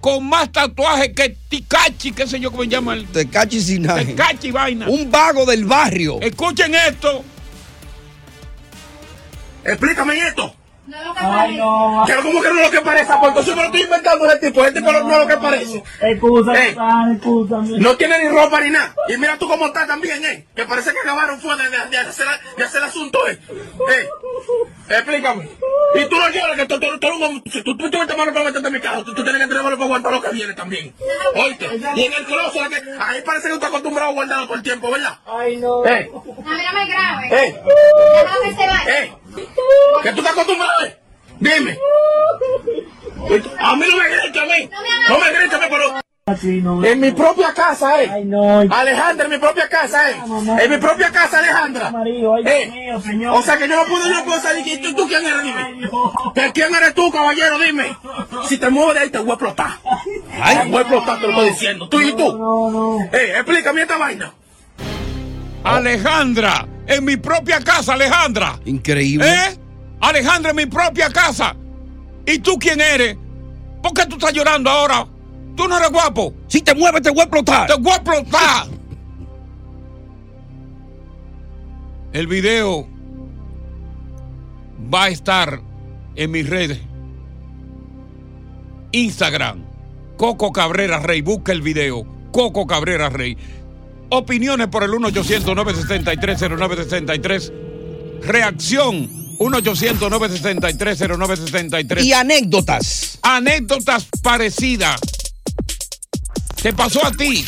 con 0.00 0.28
más 0.28 0.50
tatuajes 0.52 1.10
que 1.14 1.36
Ticachi, 1.48 2.12
qué 2.12 2.26
sé 2.26 2.40
yo 2.40 2.50
cómo 2.50 2.62
se 2.62 2.68
llama 2.68 2.94
el 2.94 3.06
Te 3.06 3.28
cachis 3.28 3.66
sin 3.66 3.82
nada. 3.82 4.04
Tecachi 4.04 4.50
vaina. 4.50 4.88
Un 4.88 5.10
vago 5.10 5.46
del 5.46 5.64
barrio. 5.64 6.20
Escuchen 6.20 6.74
esto. 6.74 7.24
Explícame 9.64 10.18
esto. 10.18 10.54
Ay, 11.16 11.56
no. 11.56 12.04
Que 12.06 12.14
¿Cómo 12.16 12.42
que 12.42 12.48
no 12.50 12.58
es 12.60 12.66
lo 12.66 12.70
que 12.70 12.80
parece? 12.84 13.12
Porque 13.12 13.28
entonces 13.28 13.54
me 13.56 13.62
lo 13.62 13.66
estoy 13.68 13.80
inventando 13.82 14.26
ese 14.26 14.36
tipo. 14.38 14.62
Ese 14.64 14.72
tipo 14.72 14.92
no, 14.92 15.00
no 15.00 15.12
es 15.12 15.18
lo 15.20 15.26
que 15.26 15.36
parece. 15.38 15.82
Excusa, 16.02 16.52
excúsame. 17.12 17.78
No 17.78 17.96
tiene 17.96 18.18
ni 18.18 18.28
ropa 18.28 18.60
ni 18.60 18.70
nada. 18.70 18.94
Y 19.08 19.16
mira 19.16 19.36
tú 19.38 19.48
cómo 19.48 19.66
estás 19.66 19.86
también, 19.86 20.24
¿eh? 20.24 20.46
Que 20.54 20.64
parece 20.64 20.92
que 20.92 20.98
acabaron 21.00 21.40
fue 21.40 21.56
de, 21.56 21.70
de- 21.70 21.86
de 21.90 21.98
hacer, 21.98 22.26
de 22.56 22.64
hacer 22.64 22.82
asunto, 22.82 23.18
¿eh? 23.28 23.38
¿eh? 23.90 24.08
Explícame. 24.88 25.48
Y 25.94 26.04
tú 26.08 26.16
lo 26.16 26.28
llevas, 26.28 26.56
que 26.56 26.66
tú, 26.66 26.78
tú, 26.80 26.86
tú, 26.98 27.08
tú, 27.08 27.62
tú, 27.62 27.76
tú 27.76 27.90
tuviste 27.90 28.16
mano 28.16 28.32
para 28.32 28.44
meterte 28.44 28.66
en 28.66 28.74
mi 28.74 28.80
casa. 28.80 29.04
Tú, 29.04 29.14
tú 29.14 29.22
tienes 29.24 29.40
que 29.42 29.48
tener 29.48 29.62
mano 29.62 29.76
para 29.76 29.84
aguantar 29.86 30.12
lo 30.12 30.20
que 30.20 30.30
viene 30.30 30.52
también. 30.54 30.92
Oíste. 31.34 31.66
Y 31.96 32.04
en 32.04 32.12
el 32.12 32.24
closet, 32.26 32.68
que, 32.68 32.82
ahí 33.00 33.22
parece 33.22 33.44
que 33.44 33.48
tú 33.50 33.54
estás 33.54 33.68
acostumbrado 33.70 34.10
a 34.10 34.14
guardarlo 34.14 34.46
todo 34.46 34.56
el 34.56 34.62
tiempo, 34.62 34.90
¿verdad? 34.90 35.18
Ay, 35.26 35.56
no. 35.56 35.84
¿Eh? 35.86 36.10
A 36.12 36.50
mí 36.50 36.62
no 36.66 36.72
me 36.74 36.86
grabe. 36.86 37.46
¿Eh? 37.46 37.62
Déjame 38.22 38.50
se 38.62 38.66
vaya. 38.68 38.98
¿Eh? 39.02 39.12
¿Que 40.02 40.12
tú 40.12 40.18
estás 40.20 40.32
acostumbrado? 40.32 40.72
Dime. 41.40 41.78
A 43.58 43.76
mí 43.76 43.84
no 43.90 43.96
me 43.96 44.08
grites 44.08 44.42
a 44.42 44.46
mí. 44.46 44.70
No 45.08 45.18
me 45.18 45.30
grites 45.32 45.54
a 45.54 45.58
mí, 45.58 45.66
pero 45.70 46.84
En 46.84 47.00
mi 47.00 47.10
propia 47.12 47.52
casa, 47.52 48.02
eh. 48.02 48.10
Alejandra, 48.70 49.24
en 49.26 49.30
mi 49.30 49.38
propia 49.38 49.68
casa, 49.68 50.10
eh. 50.10 50.16
En 50.62 50.70
mi 50.70 50.78
propia 50.78 51.10
casa, 51.10 51.38
Alejandra. 51.38 51.92
Eh, 52.44 52.92
O 53.30 53.42
sea 53.42 53.56
que 53.58 53.68
yo 53.68 53.76
no 53.76 53.84
puedo, 53.84 54.08
yo 54.08 54.14
no 54.14 54.24
puedo 54.24 54.40
salir. 54.40 54.66
¿Y 54.66 54.78
¿Tú, 54.80 54.94
tú 54.94 55.08
quién 55.08 55.24
eres? 55.24 55.42
Dime. 55.42 55.90
¿Que 56.34 56.52
¿Quién 56.52 56.74
eres 56.74 56.94
tú, 56.94 57.10
caballero? 57.10 57.58
Dime. 57.58 57.96
Si 58.48 58.58
te 58.58 58.70
mueves 58.70 58.94
de 58.94 59.00
ahí, 59.00 59.10
te 59.10 59.18
voy 59.18 59.30
a 59.30 59.34
explotar. 59.34 59.70
Te 59.82 60.68
voy 60.68 60.78
a 60.78 60.80
explotar, 60.80 61.20
te 61.20 61.26
lo 61.26 61.32
estoy 61.32 61.48
diciendo. 61.50 61.88
Tú 61.88 62.00
y 62.00 62.12
tú. 62.12 62.98
Eh, 63.12 63.32
explícame 63.36 63.82
esta 63.82 63.96
vaina. 63.98 64.32
Alejandra, 65.64 66.66
en 66.86 67.04
mi 67.04 67.16
propia 67.16 67.60
casa, 67.60 67.94
Alejandra. 67.94 68.58
Increíble. 68.64 69.26
¿Eh? 69.28 69.58
Alejandra, 70.00 70.50
en 70.50 70.56
mi 70.56 70.66
propia 70.66 71.10
casa. 71.10 71.56
¿Y 72.26 72.38
tú 72.38 72.58
quién 72.58 72.80
eres? 72.80 73.16
¿Por 73.82 73.92
qué 73.92 74.06
tú 74.06 74.16
estás 74.16 74.32
llorando 74.32 74.70
ahora? 74.70 75.06
¿Tú 75.56 75.68
no 75.68 75.76
eres 75.76 75.90
guapo? 75.90 76.34
Si 76.48 76.62
te 76.62 76.74
mueves, 76.74 77.02
te 77.02 77.10
voy 77.10 77.20
a 77.20 77.24
explotar. 77.24 77.66
Te 77.66 77.74
voy 77.74 77.92
a 77.92 77.96
explotar. 77.96 78.66
El 82.12 82.26
video 82.26 82.88
va 84.92 85.04
a 85.04 85.08
estar 85.08 85.60
en 86.14 86.30
mis 86.30 86.48
redes. 86.48 86.80
Instagram, 88.92 89.64
Coco 90.16 90.52
Cabrera 90.52 91.00
Rey. 91.00 91.22
Busca 91.22 91.52
el 91.52 91.62
video. 91.62 92.06
Coco 92.32 92.66
Cabrera 92.66 93.10
Rey. 93.10 93.36
Opiniones 94.10 94.68
por 94.68 94.84
el 94.84 94.90
1-800-963-0963. 94.90 97.52
Reacción 98.22 99.10
1-800-963-0963. 99.38 102.04
Y 102.04 102.12
anécdotas. 102.12 103.18
Anécdotas 103.22 104.06
parecidas. 104.22 105.00
¿Te 106.62 106.72
pasó 106.72 107.04
a 107.04 107.10
ti? 107.10 107.44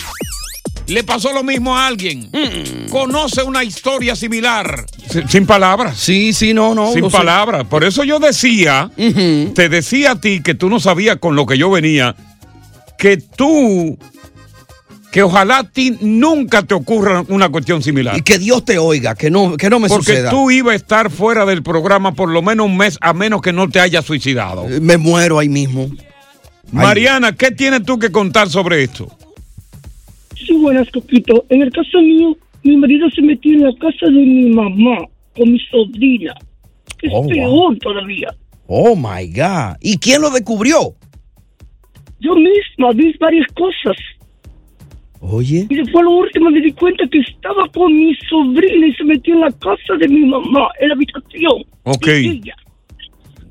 ¿Le 0.88 1.02
pasó 1.02 1.32
lo 1.32 1.42
mismo 1.42 1.76
a 1.76 1.86
alguien? 1.86 2.30
¿Conoce 2.90 3.42
una 3.42 3.64
historia 3.64 4.14
similar? 4.14 4.86
Sin 5.28 5.46
palabras. 5.46 5.98
Sí, 5.98 6.32
sí, 6.32 6.54
no, 6.54 6.74
no. 6.74 6.92
Sin 6.92 7.04
sé. 7.04 7.10
palabras. 7.10 7.64
Por 7.64 7.82
eso 7.82 8.04
yo 8.04 8.20
decía, 8.20 8.90
te 8.96 9.68
decía 9.68 10.12
a 10.12 10.20
ti 10.20 10.42
que 10.42 10.54
tú 10.54 10.68
no 10.68 10.78
sabías 10.78 11.16
con 11.16 11.34
lo 11.34 11.46
que 11.46 11.58
yo 11.58 11.70
venía, 11.70 12.14
que 12.98 13.16
tú, 13.16 13.98
que 15.16 15.22
ojalá 15.22 15.60
a 15.60 15.64
ti 15.64 15.96
nunca 16.02 16.60
te 16.62 16.74
ocurra 16.74 17.24
una 17.30 17.48
cuestión 17.48 17.82
similar. 17.82 18.18
Y 18.18 18.20
que 18.20 18.38
Dios 18.38 18.66
te 18.66 18.76
oiga, 18.76 19.14
que 19.14 19.30
no, 19.30 19.56
que 19.56 19.70
no 19.70 19.80
me 19.80 19.88
Porque 19.88 20.04
suceda. 20.12 20.28
tú 20.28 20.50
ibas 20.50 20.74
a 20.74 20.76
estar 20.76 21.10
fuera 21.10 21.46
del 21.46 21.62
programa 21.62 22.12
por 22.12 22.28
lo 22.30 22.42
menos 22.42 22.66
un 22.66 22.76
mes, 22.76 22.98
a 23.00 23.14
menos 23.14 23.40
que 23.40 23.50
no 23.50 23.66
te 23.70 23.80
hayas 23.80 24.04
suicidado. 24.04 24.66
Me 24.82 24.98
muero 24.98 25.38
ahí 25.38 25.48
mismo. 25.48 25.88
Mariana, 26.70 27.32
¿qué 27.32 27.50
tienes 27.50 27.82
tú 27.84 27.98
que 27.98 28.12
contar 28.12 28.50
sobre 28.50 28.82
esto? 28.82 29.08
Sí, 30.34 30.52
buenas, 30.52 30.86
Coquito. 30.90 31.46
En 31.48 31.62
el 31.62 31.72
caso 31.72 31.96
mío, 32.02 32.36
mi 32.62 32.76
marido 32.76 33.08
se 33.08 33.22
metió 33.22 33.54
en 33.54 33.62
la 33.62 33.72
casa 33.80 34.04
de 34.08 34.20
mi 34.20 34.50
mamá 34.50 34.98
con 35.34 35.50
mi 35.50 35.58
sobrina. 35.70 36.34
Es 37.00 37.10
Oh, 37.10 37.22
wow. 37.22 37.28
peor 37.30 37.78
todavía. 37.78 38.34
Oh 38.66 38.94
my 38.94 39.26
God. 39.32 39.76
¿Y 39.80 39.96
quién 39.96 40.20
lo 40.20 40.28
descubrió? 40.28 40.94
Yo 42.20 42.34
misma 42.34 42.92
vi 42.92 43.14
varias 43.18 43.46
cosas. 43.54 43.96
Oye. 45.20 45.66
Y 45.68 45.74
después 45.74 46.04
lo 46.04 46.10
último 46.10 46.50
me 46.50 46.60
di 46.60 46.72
cuenta 46.72 47.04
que 47.10 47.18
estaba 47.18 47.68
con 47.68 47.92
mi 47.92 48.14
sobrina 48.28 48.86
y 48.86 48.94
se 48.94 49.04
metió 49.04 49.34
en 49.34 49.40
la 49.40 49.50
casa 49.52 49.94
de 49.98 50.08
mi 50.08 50.26
mamá, 50.26 50.68
en 50.80 50.88
la 50.88 50.94
habitación. 50.94 51.64
Ok. 51.84 52.08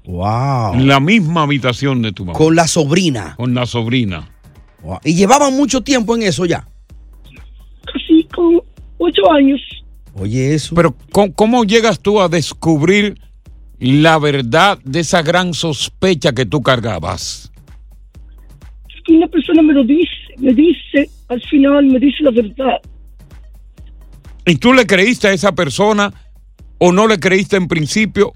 Wow. 0.05 0.79
La 0.79 0.99
misma 0.99 1.43
habitación 1.43 2.01
de 2.01 2.11
tu 2.11 2.25
mamá. 2.25 2.37
Con 2.37 2.55
la 2.55 2.67
sobrina. 2.67 3.35
Con 3.37 3.53
la 3.53 3.65
sobrina. 3.65 4.29
Wow. 4.83 4.99
Y 5.03 5.15
llevaban 5.15 5.55
mucho 5.55 5.81
tiempo 5.81 6.15
en 6.15 6.23
eso 6.23 6.45
ya. 6.45 6.67
Casi 7.85 8.23
con 8.35 8.61
ocho 8.99 9.31
años. 9.31 9.61
Oye, 10.13 10.53
eso. 10.53 10.75
Pero 10.75 10.95
¿cómo, 11.11 11.33
cómo 11.33 11.63
llegas 11.65 11.99
tú 11.99 12.21
a 12.21 12.29
descubrir 12.29 13.17
la 13.79 14.19
verdad 14.19 14.79
de 14.83 15.01
esa 15.01 15.21
gran 15.21 15.53
sospecha 15.53 16.33
que 16.33 16.45
tú 16.45 16.61
cargabas? 16.61 17.51
Una 19.07 19.27
persona 19.27 19.61
me 19.61 19.73
lo 19.73 19.83
dice, 19.83 20.09
me 20.39 20.51
dice, 20.53 21.09
al 21.27 21.41
final 21.41 21.85
me 21.85 21.99
dice 21.99 22.23
la 22.23 22.31
verdad. 22.31 22.81
¿Y 24.45 24.55
tú 24.57 24.73
le 24.73 24.85
creíste 24.85 25.27
a 25.27 25.33
esa 25.33 25.53
persona 25.53 26.13
o 26.77 26.91
no 26.91 27.07
le 27.07 27.19
creíste 27.19 27.57
en 27.57 27.67
principio 27.67 28.33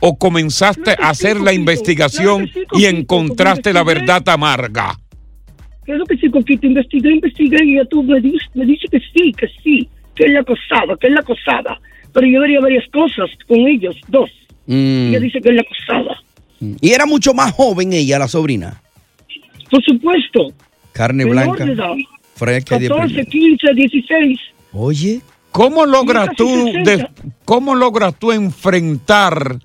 o 0.00 0.18
comenzaste 0.18 0.92
a 0.92 1.10
hacer 1.10 1.40
la 1.40 1.52
investigación 1.52 2.48
y 2.72 2.84
encontraste 2.84 3.72
la 3.72 3.82
verdad 3.82 4.28
amarga? 4.28 4.98
Claro 5.84 6.04
que 6.04 6.18
sí, 6.18 6.28
Coquito, 6.28 6.66
investigué, 6.66 7.12
investigué 7.12 7.64
y 7.64 7.76
ya 7.76 7.84
tú 7.86 8.02
me, 8.02 8.20
dices, 8.20 8.42
me 8.52 8.66
dice 8.66 8.86
que 8.90 9.00
sí, 9.00 9.32
que 9.32 9.48
sí, 9.62 9.88
que 10.14 10.24
él 10.24 10.34
la 10.34 10.40
acosaba, 10.40 10.98
que 10.98 11.06
él 11.06 11.14
la 11.14 11.20
acosaba. 11.20 11.80
Pero 12.12 12.26
yo 12.26 12.40
vería 12.40 12.60
varias 12.60 12.84
cosas 12.92 13.30
con 13.46 13.56
ellos, 13.60 13.96
dos. 14.08 14.30
Mm. 14.66 15.08
Ella 15.08 15.20
dice 15.20 15.40
que 15.40 15.48
él 15.48 15.56
la 15.56 15.62
acosaba. 15.62 16.16
Y 16.60 16.90
era 16.90 17.06
mucho 17.06 17.32
más 17.32 17.52
joven 17.52 17.94
ella, 17.94 18.18
la 18.18 18.28
sobrina. 18.28 18.82
Por 19.70 19.82
supuesto. 19.82 20.52
Carne 20.92 21.24
menor 21.24 21.56
blanca. 21.56 21.64
de 21.64 21.72
edad, 21.72 21.94
De 22.46 22.88
14, 22.88 23.26
15, 23.26 23.74
16. 23.74 24.40
Oye. 24.72 25.20
¿Cómo 25.50 25.86
logras 25.86 26.28
tú, 26.36 26.46
60. 26.66 26.90
de- 26.90 27.08
cómo 27.46 27.74
logras 27.74 28.14
tú 28.18 28.32
enfrentar 28.32 29.56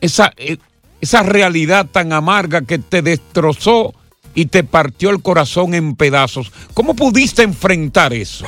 esa, 0.00 0.32
eh, 0.36 0.56
esa 1.00 1.22
realidad 1.22 1.86
tan 1.90 2.12
amarga 2.12 2.62
que 2.62 2.78
te 2.78 3.00
destrozó 3.00 3.94
y 4.34 4.46
te 4.46 4.64
partió 4.64 5.10
el 5.10 5.22
corazón 5.22 5.72
en 5.74 5.94
pedazos? 5.94 6.52
¿Cómo 6.74 6.96
pudiste 6.96 7.42
enfrentar 7.42 8.12
eso? 8.12 8.44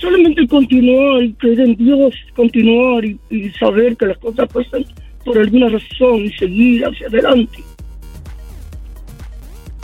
Solamente 0.00 0.46
continuar, 0.48 1.22
creer 1.38 1.60
en 1.60 1.76
Dios, 1.76 2.14
continuar 2.36 3.04
y, 3.04 3.18
y 3.30 3.50
saber 3.50 3.96
que 3.96 4.06
las 4.06 4.18
cosas 4.18 4.48
pasan 4.52 4.84
por 5.24 5.38
alguna 5.38 5.68
razón 5.70 6.24
y 6.26 6.30
seguir 6.32 6.84
hacia 6.84 7.08
adelante. 7.08 7.58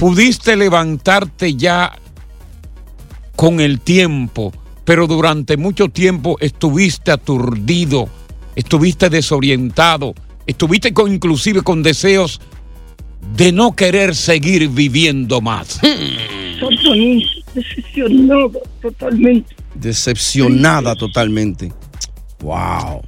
Pudiste 0.00 0.56
levantarte 0.56 1.56
ya 1.56 1.92
con 3.36 3.60
el 3.60 3.80
tiempo, 3.80 4.50
pero 4.86 5.06
durante 5.06 5.58
mucho 5.58 5.90
tiempo 5.90 6.38
estuviste 6.40 7.10
aturdido, 7.10 8.08
estuviste 8.56 9.10
desorientado, 9.10 10.14
estuviste 10.46 10.94
con, 10.94 11.12
inclusive 11.12 11.60
con 11.60 11.82
deseos 11.82 12.40
de 13.36 13.52
no 13.52 13.76
querer 13.76 14.14
seguir 14.14 14.70
viviendo 14.70 15.42
más. 15.42 15.78
Decepcionado 17.54 18.52
totalmente. 18.80 19.54
Decepcionada 19.74 20.94
totalmente. 20.94 21.72
Wow. 22.40 23.02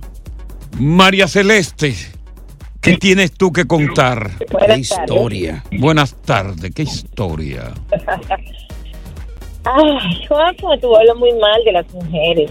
María 0.79 1.27
Celeste, 1.27 1.97
¿qué 2.83 2.99
tienes 2.99 3.33
tú 3.33 3.53
que 3.53 3.65
contar? 3.65 4.31
Buenas 4.51 4.75
Qué 4.75 4.81
historia. 4.81 5.65
Buenas 5.79 6.15
tardes, 6.23 6.71
qué 6.75 6.83
historia. 6.83 7.73
Ay, 9.65 10.27
Juanjo, 10.29 10.77
tú 10.81 10.95
hablas 10.97 11.17
muy 11.17 11.33
mal 11.35 11.63
de 11.65 11.73
las 11.73 11.93
mujeres. 11.95 12.51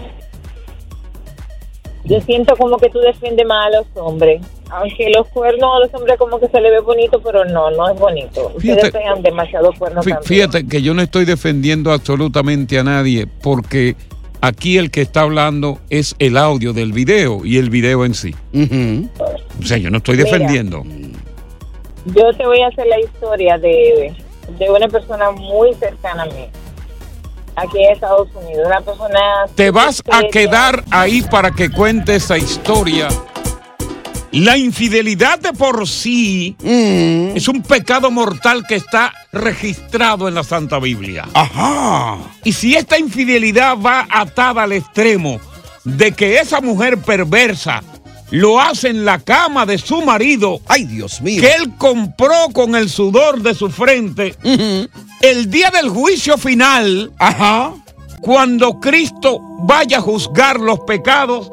Yo 2.04 2.20
siento 2.22 2.56
como 2.56 2.78
que 2.78 2.88
tú 2.88 2.98
defiendes 2.98 3.46
mal 3.46 3.72
a 3.74 3.78
los 3.78 3.86
hombres. 3.94 4.40
Aunque 4.70 5.10
los 5.14 5.28
cuernos 5.28 5.70
a 5.76 5.80
los 5.86 5.94
hombres 5.94 6.16
como 6.18 6.40
que 6.40 6.48
se 6.48 6.58
le 6.60 6.70
ve 6.70 6.80
bonito, 6.80 7.20
pero 7.22 7.44
no, 7.44 7.70
no 7.70 7.90
es 7.90 8.00
bonito. 8.00 8.46
Ustedes 8.56 8.76
Fíjate- 8.76 8.92
pegan 8.92 9.22
demasiado 9.22 9.70
cuernos 9.78 10.04
también. 10.04 10.24
Fíjate 10.24 10.66
que 10.66 10.80
yo 10.80 10.94
no 10.94 11.02
estoy 11.02 11.26
defendiendo 11.26 11.92
absolutamente 11.92 12.78
a 12.78 12.82
nadie 12.82 13.26
porque 13.26 13.94
aquí 14.42 14.76
el 14.76 14.90
que 14.90 15.00
está 15.00 15.22
hablando 15.22 15.78
es 15.88 16.14
el 16.18 16.36
audio 16.36 16.74
del 16.74 16.92
video 16.92 17.46
y 17.46 17.56
el 17.56 17.70
video 17.70 18.04
en 18.04 18.14
sí. 18.14 18.34
O 18.52 19.64
sea, 19.64 19.78
yo 19.78 19.88
no 19.90 19.96
estoy 19.98 20.18
Mira. 20.18 20.30
defendiendo. 20.30 20.84
Yo 22.04 22.32
te 22.36 22.44
voy 22.44 22.60
a 22.60 22.66
hacer 22.66 22.86
la 22.88 23.00
historia 23.00 23.56
de, 23.56 24.12
de 24.58 24.70
una 24.70 24.88
persona 24.88 25.30
muy 25.30 25.72
cercana 25.74 26.24
a 26.24 26.26
mí. 26.26 26.48
Aquí 27.54 27.84
en 27.84 27.92
Estados 27.92 28.28
Unidos. 28.34 28.66
Una 28.66 28.80
persona... 28.80 29.20
Te 29.54 29.70
vas 29.70 30.02
a 30.10 30.22
quedar 30.30 30.84
ahí 30.90 31.22
para 31.22 31.50
que 31.50 31.70
cuente 31.70 32.16
esa 32.16 32.36
historia. 32.36 33.08
La 34.32 34.56
infidelidad 34.56 35.38
de 35.38 35.52
por 35.52 35.86
sí 35.86 36.56
es 36.64 37.48
un 37.48 37.62
pecado 37.62 38.10
mortal 38.10 38.66
que 38.66 38.76
está 38.76 39.12
registrado 39.30 40.26
en 40.26 40.34
la 40.34 40.42
Santa 40.42 40.78
Biblia. 40.78 41.28
Ajá. 41.34 42.16
Y 42.42 42.52
si 42.52 42.74
esta 42.74 42.98
infidelidad 42.98 43.76
va 43.76 44.06
atada 44.10 44.62
al 44.62 44.72
extremo 44.72 45.38
de 45.84 46.12
que 46.12 46.38
esa 46.38 46.60
mujer 46.62 46.98
perversa 46.98 47.82
lo 48.30 48.58
hace 48.58 48.88
en 48.88 49.04
la 49.04 49.18
cama 49.18 49.66
de 49.66 49.76
su 49.76 50.00
marido, 50.00 50.62
ay 50.66 50.84
Dios 50.84 51.20
mío, 51.20 51.42
que 51.42 51.52
él 51.52 51.72
compró 51.76 52.48
con 52.54 52.74
el 52.74 52.88
sudor 52.88 53.42
de 53.42 53.54
su 53.54 53.68
frente, 53.68 54.34
el 55.20 55.50
día 55.50 55.70
del 55.70 55.90
juicio 55.90 56.38
final, 56.38 57.12
cuando 58.22 58.80
Cristo 58.80 59.40
vaya 59.64 59.98
a 59.98 60.00
juzgar 60.00 60.58
los 60.58 60.80
pecados, 60.80 61.50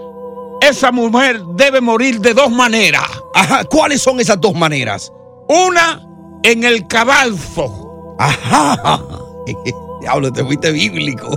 esa 0.62 0.92
mujer 0.92 1.44
debe 1.56 1.82
morir 1.82 2.20
de 2.20 2.34
dos 2.34 2.52
maneras. 2.52 3.08
Ajá, 3.34 3.64
¿cuáles 3.66 4.02
son 4.02 4.20
esas 4.20 4.40
dos 4.40 4.54
maneras? 4.56 5.12
Una 5.48 6.06
en 6.44 6.64
el 6.64 6.88
cadalso. 6.88 8.16
Ajá. 8.18 9.02
Diablo, 10.02 10.32
te 10.32 10.44
fuiste 10.44 10.72
bíblico. 10.72 11.28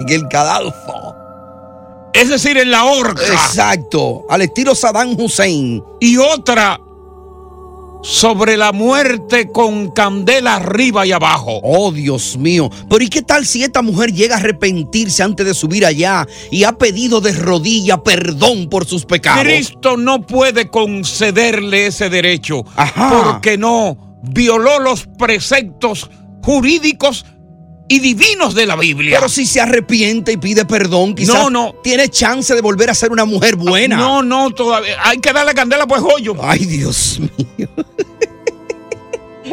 En 0.00 0.08
el 0.08 0.28
cadalfo. 0.28 1.14
Es 2.12 2.28
decir, 2.28 2.58
en 2.58 2.70
la 2.70 2.84
horca. 2.84 3.22
Exacto. 3.22 4.26
Al 4.28 4.42
estilo 4.42 4.74
Saddam 4.74 5.16
Hussein. 5.18 5.82
Y 6.00 6.18
otra 6.18 6.78
sobre 8.02 8.56
la 8.56 8.72
muerte 8.72 9.48
con 9.48 9.90
candela 9.90 10.56
arriba 10.56 11.06
y 11.06 11.12
abajo. 11.12 11.60
Oh, 11.62 11.92
Dios 11.92 12.36
mío. 12.36 12.68
Pero 12.88 13.04
¿y 13.04 13.08
qué 13.08 13.22
tal 13.22 13.46
si 13.46 13.62
esta 13.62 13.82
mujer 13.82 14.12
llega 14.12 14.36
a 14.36 14.38
arrepentirse 14.38 15.22
antes 15.22 15.46
de 15.46 15.54
subir 15.54 15.86
allá 15.86 16.26
y 16.50 16.64
ha 16.64 16.72
pedido 16.72 17.20
de 17.20 17.32
rodilla 17.32 18.02
perdón 18.02 18.68
por 18.68 18.84
sus 18.84 19.04
pecados? 19.04 19.44
Cristo 19.44 19.96
no 19.96 20.26
puede 20.26 20.68
concederle 20.68 21.86
ese 21.86 22.10
derecho 22.10 22.64
Ajá. 22.76 23.22
porque 23.24 23.56
no 23.56 24.18
violó 24.22 24.78
los 24.80 25.06
preceptos 25.18 26.10
jurídicos 26.42 27.24
y 27.92 27.98
divinos 27.98 28.54
de 28.54 28.64
la 28.64 28.74
Biblia. 28.76 29.18
Pero 29.18 29.28
si 29.28 29.44
se 29.44 29.60
arrepiente 29.60 30.32
y 30.32 30.38
pide 30.38 30.64
perdón, 30.64 31.14
quizás 31.14 31.34
No, 31.34 31.50
no. 31.50 31.74
tiene 31.82 32.08
chance 32.08 32.54
de 32.54 32.60
volver 32.62 32.88
a 32.88 32.94
ser 32.94 33.12
una 33.12 33.26
mujer 33.26 33.56
buena. 33.56 33.96
No, 33.98 34.22
no, 34.22 34.50
todavía. 34.50 34.96
Hay 35.04 35.18
que 35.18 35.30
darle 35.32 35.52
candela 35.52 35.86
pues 35.86 36.00
joyo. 36.00 36.34
Ay, 36.40 36.64
Dios 36.64 37.20
mío. 37.20 37.68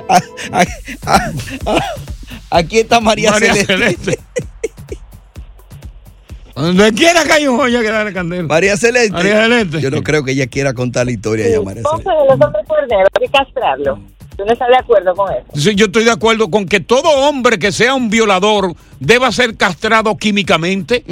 Ah, 0.07 0.21
ah, 0.53 0.65
ah, 1.05 1.31
ah. 1.65 1.79
Aquí 2.51 2.79
está 2.79 2.99
María, 3.01 3.31
María 3.31 3.53
Celeste. 3.53 3.73
Celeste. 3.73 4.19
Donde 6.55 6.93
quiera 6.93 7.23
que 7.25 7.33
haya 7.33 7.51
un 7.51 7.57
joyo 7.57 7.79
hay 7.79 7.85
que 7.85 7.91
darle 7.91 8.13
candela. 8.13 8.43
María 8.43 8.77
Celeste. 8.77 9.11
María 9.11 9.41
Celeste. 9.41 9.81
Yo 9.81 9.89
no 9.91 10.01
creo 10.03 10.23
que 10.23 10.31
ella 10.31 10.47
quiera 10.47 10.73
contar 10.73 11.05
la 11.07 11.11
historia 11.11 11.49
ya, 11.49 11.61
María 11.61 11.83
¿Cómo 11.83 11.97
Celeste. 11.97 12.11
que 12.27 12.33
los 12.37 12.45
hombres 12.47 12.65
cuerneros 12.67 13.09
hay 13.19 13.27
que 13.27 13.31
castrarlo? 13.31 13.99
¿Tú 14.39 14.45
no 14.45 14.53
estás 14.53 14.69
de 14.69 14.77
acuerdo 14.77 15.13
con 15.15 15.29
eso? 15.33 15.43
Sí, 15.53 15.75
yo 15.75 15.87
estoy 15.87 16.05
de 16.05 16.11
acuerdo 16.11 16.49
con 16.49 16.65
que 16.65 16.79
todo 16.79 17.09
hombre 17.27 17.59
que 17.59 17.73
sea 17.73 17.93
un 17.93 18.09
violador 18.09 18.73
deba 18.97 19.29
ser 19.33 19.57
castrado 19.57 20.15
químicamente. 20.15 21.03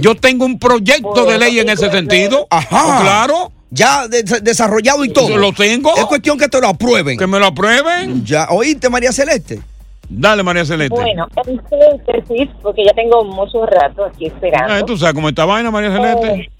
Yo 0.00 0.14
tengo 0.14 0.46
un 0.46 0.58
proyecto 0.58 1.26
de 1.26 1.38
ley 1.38 1.58
en 1.60 1.68
ese 1.68 1.90
sentido. 1.90 2.46
Ajá. 2.48 2.98
Oh, 2.98 3.02
Claro. 3.02 3.52
Ya 3.74 4.08
de- 4.08 4.22
desarrollado 4.22 5.04
y 5.04 5.10
todo. 5.10 5.36
Lo 5.36 5.52
tengo. 5.52 5.94
Es 5.96 6.06
cuestión 6.06 6.38
que 6.38 6.48
te 6.48 6.62
lo 6.62 6.68
aprueben. 6.68 7.18
Que 7.18 7.26
me 7.26 7.38
lo 7.38 7.46
aprueben. 7.48 8.24
Ya, 8.24 8.46
¿oíste, 8.48 8.88
María 8.88 9.12
Celeste? 9.12 9.60
Dale, 10.08 10.42
María 10.42 10.64
Celeste. 10.64 10.94
Bueno, 10.94 11.26
en 11.46 11.60
síntesis, 11.68 12.48
porque 12.62 12.86
ya 12.86 12.92
tengo 12.94 13.22
mucho 13.24 13.66
rato 13.66 14.06
aquí 14.06 14.28
esperando. 14.28 14.72
Ah, 14.72 14.80
¿Tú 14.86 14.96
sabes 14.96 15.14
cómo 15.14 15.28
está 15.28 15.44
vaina, 15.44 15.70
María 15.70 15.90
Celeste? 15.90 16.32
Eh, 16.32 16.50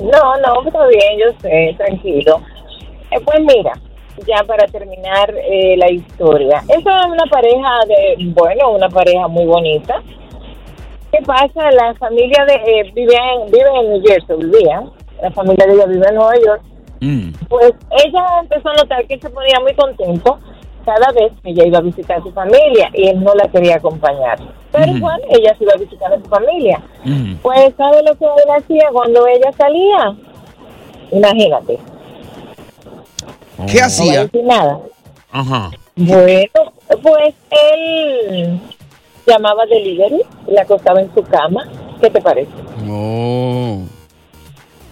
no, 0.00 0.36
no, 0.46 0.64
está 0.68 0.86
bien, 0.86 1.18
yo 1.18 1.38
sé, 1.40 1.74
tranquilo. 1.76 2.40
Eh, 3.10 3.20
pues 3.24 3.38
mira, 3.40 3.72
ya 4.26 4.44
para 4.44 4.66
terminar 4.66 5.34
eh, 5.34 5.76
la 5.76 5.90
historia. 5.90 6.62
Esa 6.68 7.00
es 7.00 7.06
una 7.06 7.24
pareja 7.30 7.80
de, 7.86 8.16
bueno, 8.34 8.72
una 8.72 8.88
pareja 8.88 9.28
muy 9.28 9.44
bonita. 9.44 10.02
¿Qué 11.10 11.18
pasa? 11.24 11.70
La 11.72 11.94
familia 11.94 12.44
de, 12.44 12.54
eh, 12.54 12.92
vive, 12.94 13.14
en, 13.14 13.50
vive 13.50 13.68
en 13.80 13.90
New 13.90 14.02
Jersey, 14.04 14.36
vivía. 14.36 14.82
La 15.22 15.30
familia 15.30 15.66
de 15.66 15.74
ella 15.74 15.86
vive 15.86 16.08
en 16.08 16.14
Nueva 16.14 16.34
York. 16.44 16.62
Mm. 17.00 17.30
Pues 17.48 17.72
ella 18.04 18.24
empezó 18.42 18.68
a 18.68 18.74
notar 18.74 19.06
que 19.06 19.18
se 19.18 19.30
ponía 19.30 19.58
muy 19.60 19.74
contento 19.74 20.38
cada 20.84 21.12
vez 21.12 21.32
que 21.42 21.50
ella 21.50 21.66
iba 21.66 21.78
a 21.78 21.82
visitar 21.82 22.18
a 22.18 22.22
su 22.22 22.32
familia 22.32 22.90
y 22.94 23.08
él 23.08 23.22
no 23.22 23.34
la 23.34 23.46
quería 23.48 23.76
acompañar. 23.76 24.38
Pero 24.72 24.86
Ujú. 24.86 24.96
igual 24.96 25.20
ella 25.30 25.54
se 25.56 25.64
iba 25.64 25.72
a 25.74 25.78
visitar 25.78 26.12
a 26.12 26.16
su 26.16 26.24
familia. 26.24 26.80
Mm. 27.04 27.34
Pues, 27.42 27.74
¿sabe 27.76 28.02
lo 28.02 28.14
que 28.16 28.24
él 28.24 28.50
hacía 28.56 28.88
cuando 28.92 29.26
ella 29.26 29.52
salía? 29.52 30.14
Imagínate. 31.12 31.78
¿Qué 33.66 33.80
No 33.80 33.86
hacía? 33.86 34.04
voy 34.06 34.16
a 34.16 34.22
decir 34.24 34.44
nada. 34.44 34.78
Ajá. 35.30 35.70
Bueno, 35.96 36.72
pues 37.02 37.34
él 37.50 38.60
llamaba 39.26 39.66
delivery, 39.66 40.20
la 40.46 40.62
acostaba 40.62 41.00
en 41.00 41.12
su 41.14 41.22
cama. 41.22 41.68
¿Qué 42.00 42.08
te 42.10 42.20
parece? 42.20 42.50
No. 42.84 43.82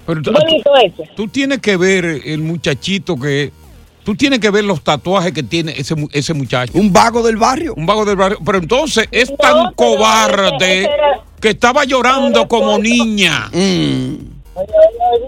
Pero 0.06 0.22
tú, 0.22 0.32
Bonito 0.32 0.76
eso. 0.76 1.02
tú 1.16 1.28
tienes 1.28 1.60
que 1.60 1.76
ver 1.76 2.04
el 2.24 2.40
muchachito 2.42 3.16
que. 3.16 3.52
Tú 4.04 4.14
tienes 4.14 4.38
que 4.38 4.50
ver 4.50 4.62
los 4.62 4.82
tatuajes 4.84 5.32
que 5.32 5.42
tiene 5.42 5.72
ese, 5.76 5.96
ese 6.12 6.32
muchacho. 6.32 6.72
Un 6.76 6.92
vago 6.92 7.24
del 7.24 7.36
barrio. 7.36 7.74
Un 7.76 7.86
vago 7.86 8.04
del 8.04 8.14
barrio. 8.14 8.38
Pero 8.44 8.58
entonces 8.58 9.08
es 9.10 9.36
tan 9.36 9.72
cobarde 9.74 10.56
ese 10.82 10.84
era- 10.84 11.20
que 11.40 11.48
estaba 11.50 11.84
llorando 11.84 12.46
como 12.46 12.78
niña. 12.78 13.48
Mm. 13.52 14.14
Oye, 14.54 14.66
oye, 14.68 14.68
oye. 15.12 15.26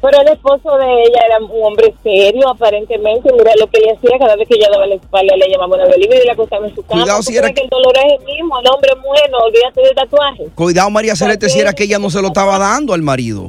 Pero 0.00 0.20
el 0.22 0.28
esposo 0.28 0.76
de 0.78 1.02
ella 1.02 1.20
era 1.26 1.38
un 1.38 1.64
hombre 1.64 1.94
serio, 2.02 2.48
aparentemente. 2.48 3.30
Mira 3.32 3.52
lo 3.58 3.66
que 3.68 3.78
ella 3.78 3.92
hacía 3.96 4.18
cada 4.18 4.36
vez 4.36 4.48
que 4.48 4.54
ella 4.54 4.68
daba 4.72 4.86
la 4.86 4.94
espalda, 4.94 5.36
le 5.36 5.50
llamaba 5.50 5.76
una 5.76 5.86
delivery 5.86 6.22
y 6.22 6.26
la 6.26 6.32
acostaba 6.32 6.66
en 6.66 6.74
su 6.74 6.82
cama. 6.82 7.02
Cuidado 7.02 7.18
¿Tú 7.18 7.24
si 7.24 7.36
era 7.36 7.52
que 7.52 7.62
el 7.62 7.68
dolor 7.68 7.92
es 7.96 8.18
el 8.18 8.24
mismo, 8.24 8.60
el 8.60 8.66
hombre 8.72 8.90
es 8.94 9.02
bueno, 9.02 9.38
olvídate 9.44 9.80
del 9.82 9.94
tatuaje. 9.94 10.44
Cuidado, 10.54 10.90
María 10.90 11.14
Celeste, 11.16 11.48
si 11.50 11.60
era 11.60 11.74
que 11.74 11.84
ella 11.84 11.98
no 11.98 12.08
se 12.08 12.22
lo 12.22 12.28
estaba 12.28 12.58
dando 12.58 12.94
al 12.94 13.02
marido. 13.02 13.48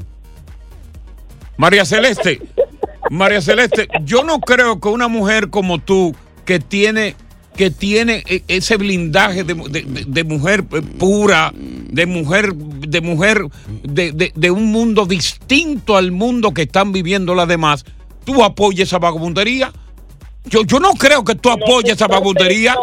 María 1.56 1.86
Celeste, 1.86 2.42
María 3.10 3.42
Celeste, 3.42 3.88
yo 4.04 4.24
no 4.24 4.40
creo 4.40 4.80
que 4.80 4.90
una 4.90 5.08
mujer 5.08 5.50
como 5.50 5.80
tú, 5.80 6.16
que 6.44 6.60
tiene, 6.60 7.16
que 7.56 7.70
tiene 7.70 8.24
e- 8.28 8.44
ese 8.48 8.78
blindaje 8.78 9.44
de, 9.44 9.54
de- 9.54 10.24
mujer 10.24 10.64
pura, 10.64 11.52
de 11.56 12.06
mujer, 12.06 12.54
de 12.56 13.02
mujer, 13.02 13.46
de, 13.84 14.32
de- 14.36 14.52
un 14.52 14.66
mundo 14.72 15.06
distinto 15.06 15.98
al 15.98 16.12
mundo 16.12 16.54
que 16.54 16.64
están 16.64 16.92
viviendo 16.92 17.36
las 17.36 17.48
demás, 17.48 17.86
tú 18.26 18.44
apoyes 18.44 18.88
esa 18.88 19.00
vagabundería. 19.00 19.72
Yo, 20.46 20.64
yo 20.64 20.80
no 20.80 20.94
creo 20.94 21.24
que 21.24 21.36
tú 21.36 21.50
apoyes 21.52 21.92
esa 21.94 22.08
vagabundería. 22.08 22.74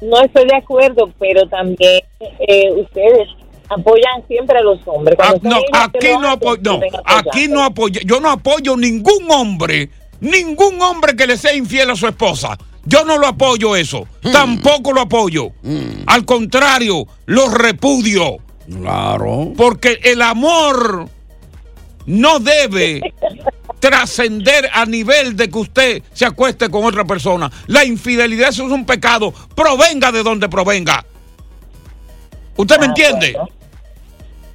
No, 0.00 0.08
no 0.08 0.22
estoy 0.24 0.46
de 0.46 0.56
acuerdo, 0.56 1.12
pero 1.18 1.46
también 1.48 2.00
eh, 2.48 2.70
ustedes 2.76 3.28
apoyan 3.68 4.26
siempre 4.28 4.58
a 4.58 4.62
los 4.62 4.78
hombres. 4.86 5.16
Ah, 5.20 5.34
no, 5.42 5.60
aquí 5.72 6.08
no 6.20 6.30
apoyo, 6.30 6.60
no, 6.62 6.80
aquí 7.04 7.48
no 7.48 7.64
apoyo, 7.64 8.00
yo 8.04 8.20
no 8.20 8.30
apoyo 8.30 8.76
ningún 8.76 9.30
hombre, 9.30 9.90
ningún 10.20 10.80
hombre 10.80 11.16
que 11.16 11.26
le 11.26 11.36
sea 11.36 11.54
infiel 11.54 11.90
a 11.90 11.96
su 11.96 12.06
esposa. 12.06 12.56
Yo 12.84 13.04
no 13.04 13.16
lo 13.18 13.28
apoyo 13.28 13.76
eso, 13.76 14.08
tampoco 14.32 14.92
lo 14.92 15.02
apoyo. 15.02 15.52
Al 16.06 16.24
contrario, 16.24 17.06
lo 17.26 17.48
repudio. 17.48 18.38
Claro. 18.66 19.52
Porque 19.56 20.00
el 20.02 20.22
amor 20.22 21.08
no 22.06 22.38
debe 22.40 23.14
trascender 23.78 24.68
a 24.72 24.84
nivel 24.86 25.36
de 25.36 25.50
que 25.50 25.58
usted 25.58 26.02
se 26.12 26.24
acueste 26.24 26.68
con 26.68 26.84
otra 26.84 27.04
persona. 27.04 27.50
La 27.66 27.84
infidelidad 27.84 28.50
eso 28.50 28.66
es 28.66 28.72
un 28.72 28.86
pecado, 28.86 29.32
provenga 29.54 30.12
de 30.12 30.22
donde 30.22 30.48
provenga. 30.48 31.04
¿Usted 32.56 32.78
me 32.78 32.86
entiende? 32.86 33.36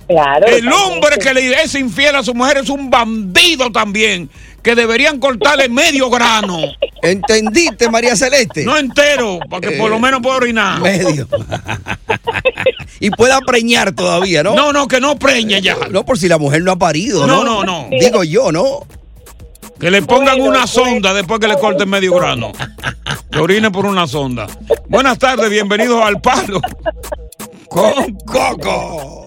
Claro. 0.08 0.46
El 0.48 0.72
hombre 0.72 1.18
que 1.18 1.34
le 1.34 1.62
es 1.62 1.76
infiel 1.76 2.16
a 2.16 2.24
su 2.24 2.34
mujer 2.34 2.58
es 2.58 2.70
un 2.70 2.90
bandido 2.90 3.72
también, 3.72 4.30
que 4.68 4.76
deberían 4.76 5.18
cortarle 5.18 5.70
medio 5.70 6.10
grano. 6.10 6.60
¿Entendiste, 7.02 7.90
María 7.90 8.18
Celeste? 8.18 8.66
No 8.66 8.78
entero, 8.78 9.40
para 9.50 9.62
que 9.62 9.78
por 9.78 9.90
lo 9.90 9.98
menos 9.98 10.22
pueda 10.22 10.36
orinar. 10.36 10.82
Medio. 10.82 11.26
y 13.00 13.10
pueda 13.12 13.40
preñar 13.40 13.94
todavía, 13.94 14.44
¿no? 14.44 14.56
No, 14.56 14.74
no, 14.74 14.90
que 14.90 15.00
no 15.00 15.18
preñe 15.18 15.62
ya. 15.62 15.78
No, 15.90 16.04
por 16.04 16.18
si 16.18 16.28
la 16.28 16.38
mujer 16.38 16.64
no 16.64 16.74
ha 16.74 16.76
parido, 16.76 17.26
¿no? 17.26 17.46
No, 17.46 17.64
no, 17.64 17.64
no. 17.64 17.98
Digo 17.98 18.26
yo, 18.26 18.52
¿no? 18.52 18.86
Que 19.80 19.90
le 19.90 20.02
pongan 20.02 20.42
una 20.42 20.68
sonda 20.68 21.14
después 21.14 21.40
que 21.40 21.48
le 21.48 21.58
corten 21.58 21.88
medio 21.90 22.16
grano. 22.16 22.52
Que 23.32 23.40
orine 23.40 23.72
por 23.72 23.86
una 23.86 24.06
sonda. 24.06 24.48
Buenas 24.90 25.18
tardes, 25.18 25.50
bienvenidos 25.50 26.04
al 26.04 26.20
Palo. 26.20 26.60
Con 27.70 28.18
Coco. 28.26 29.27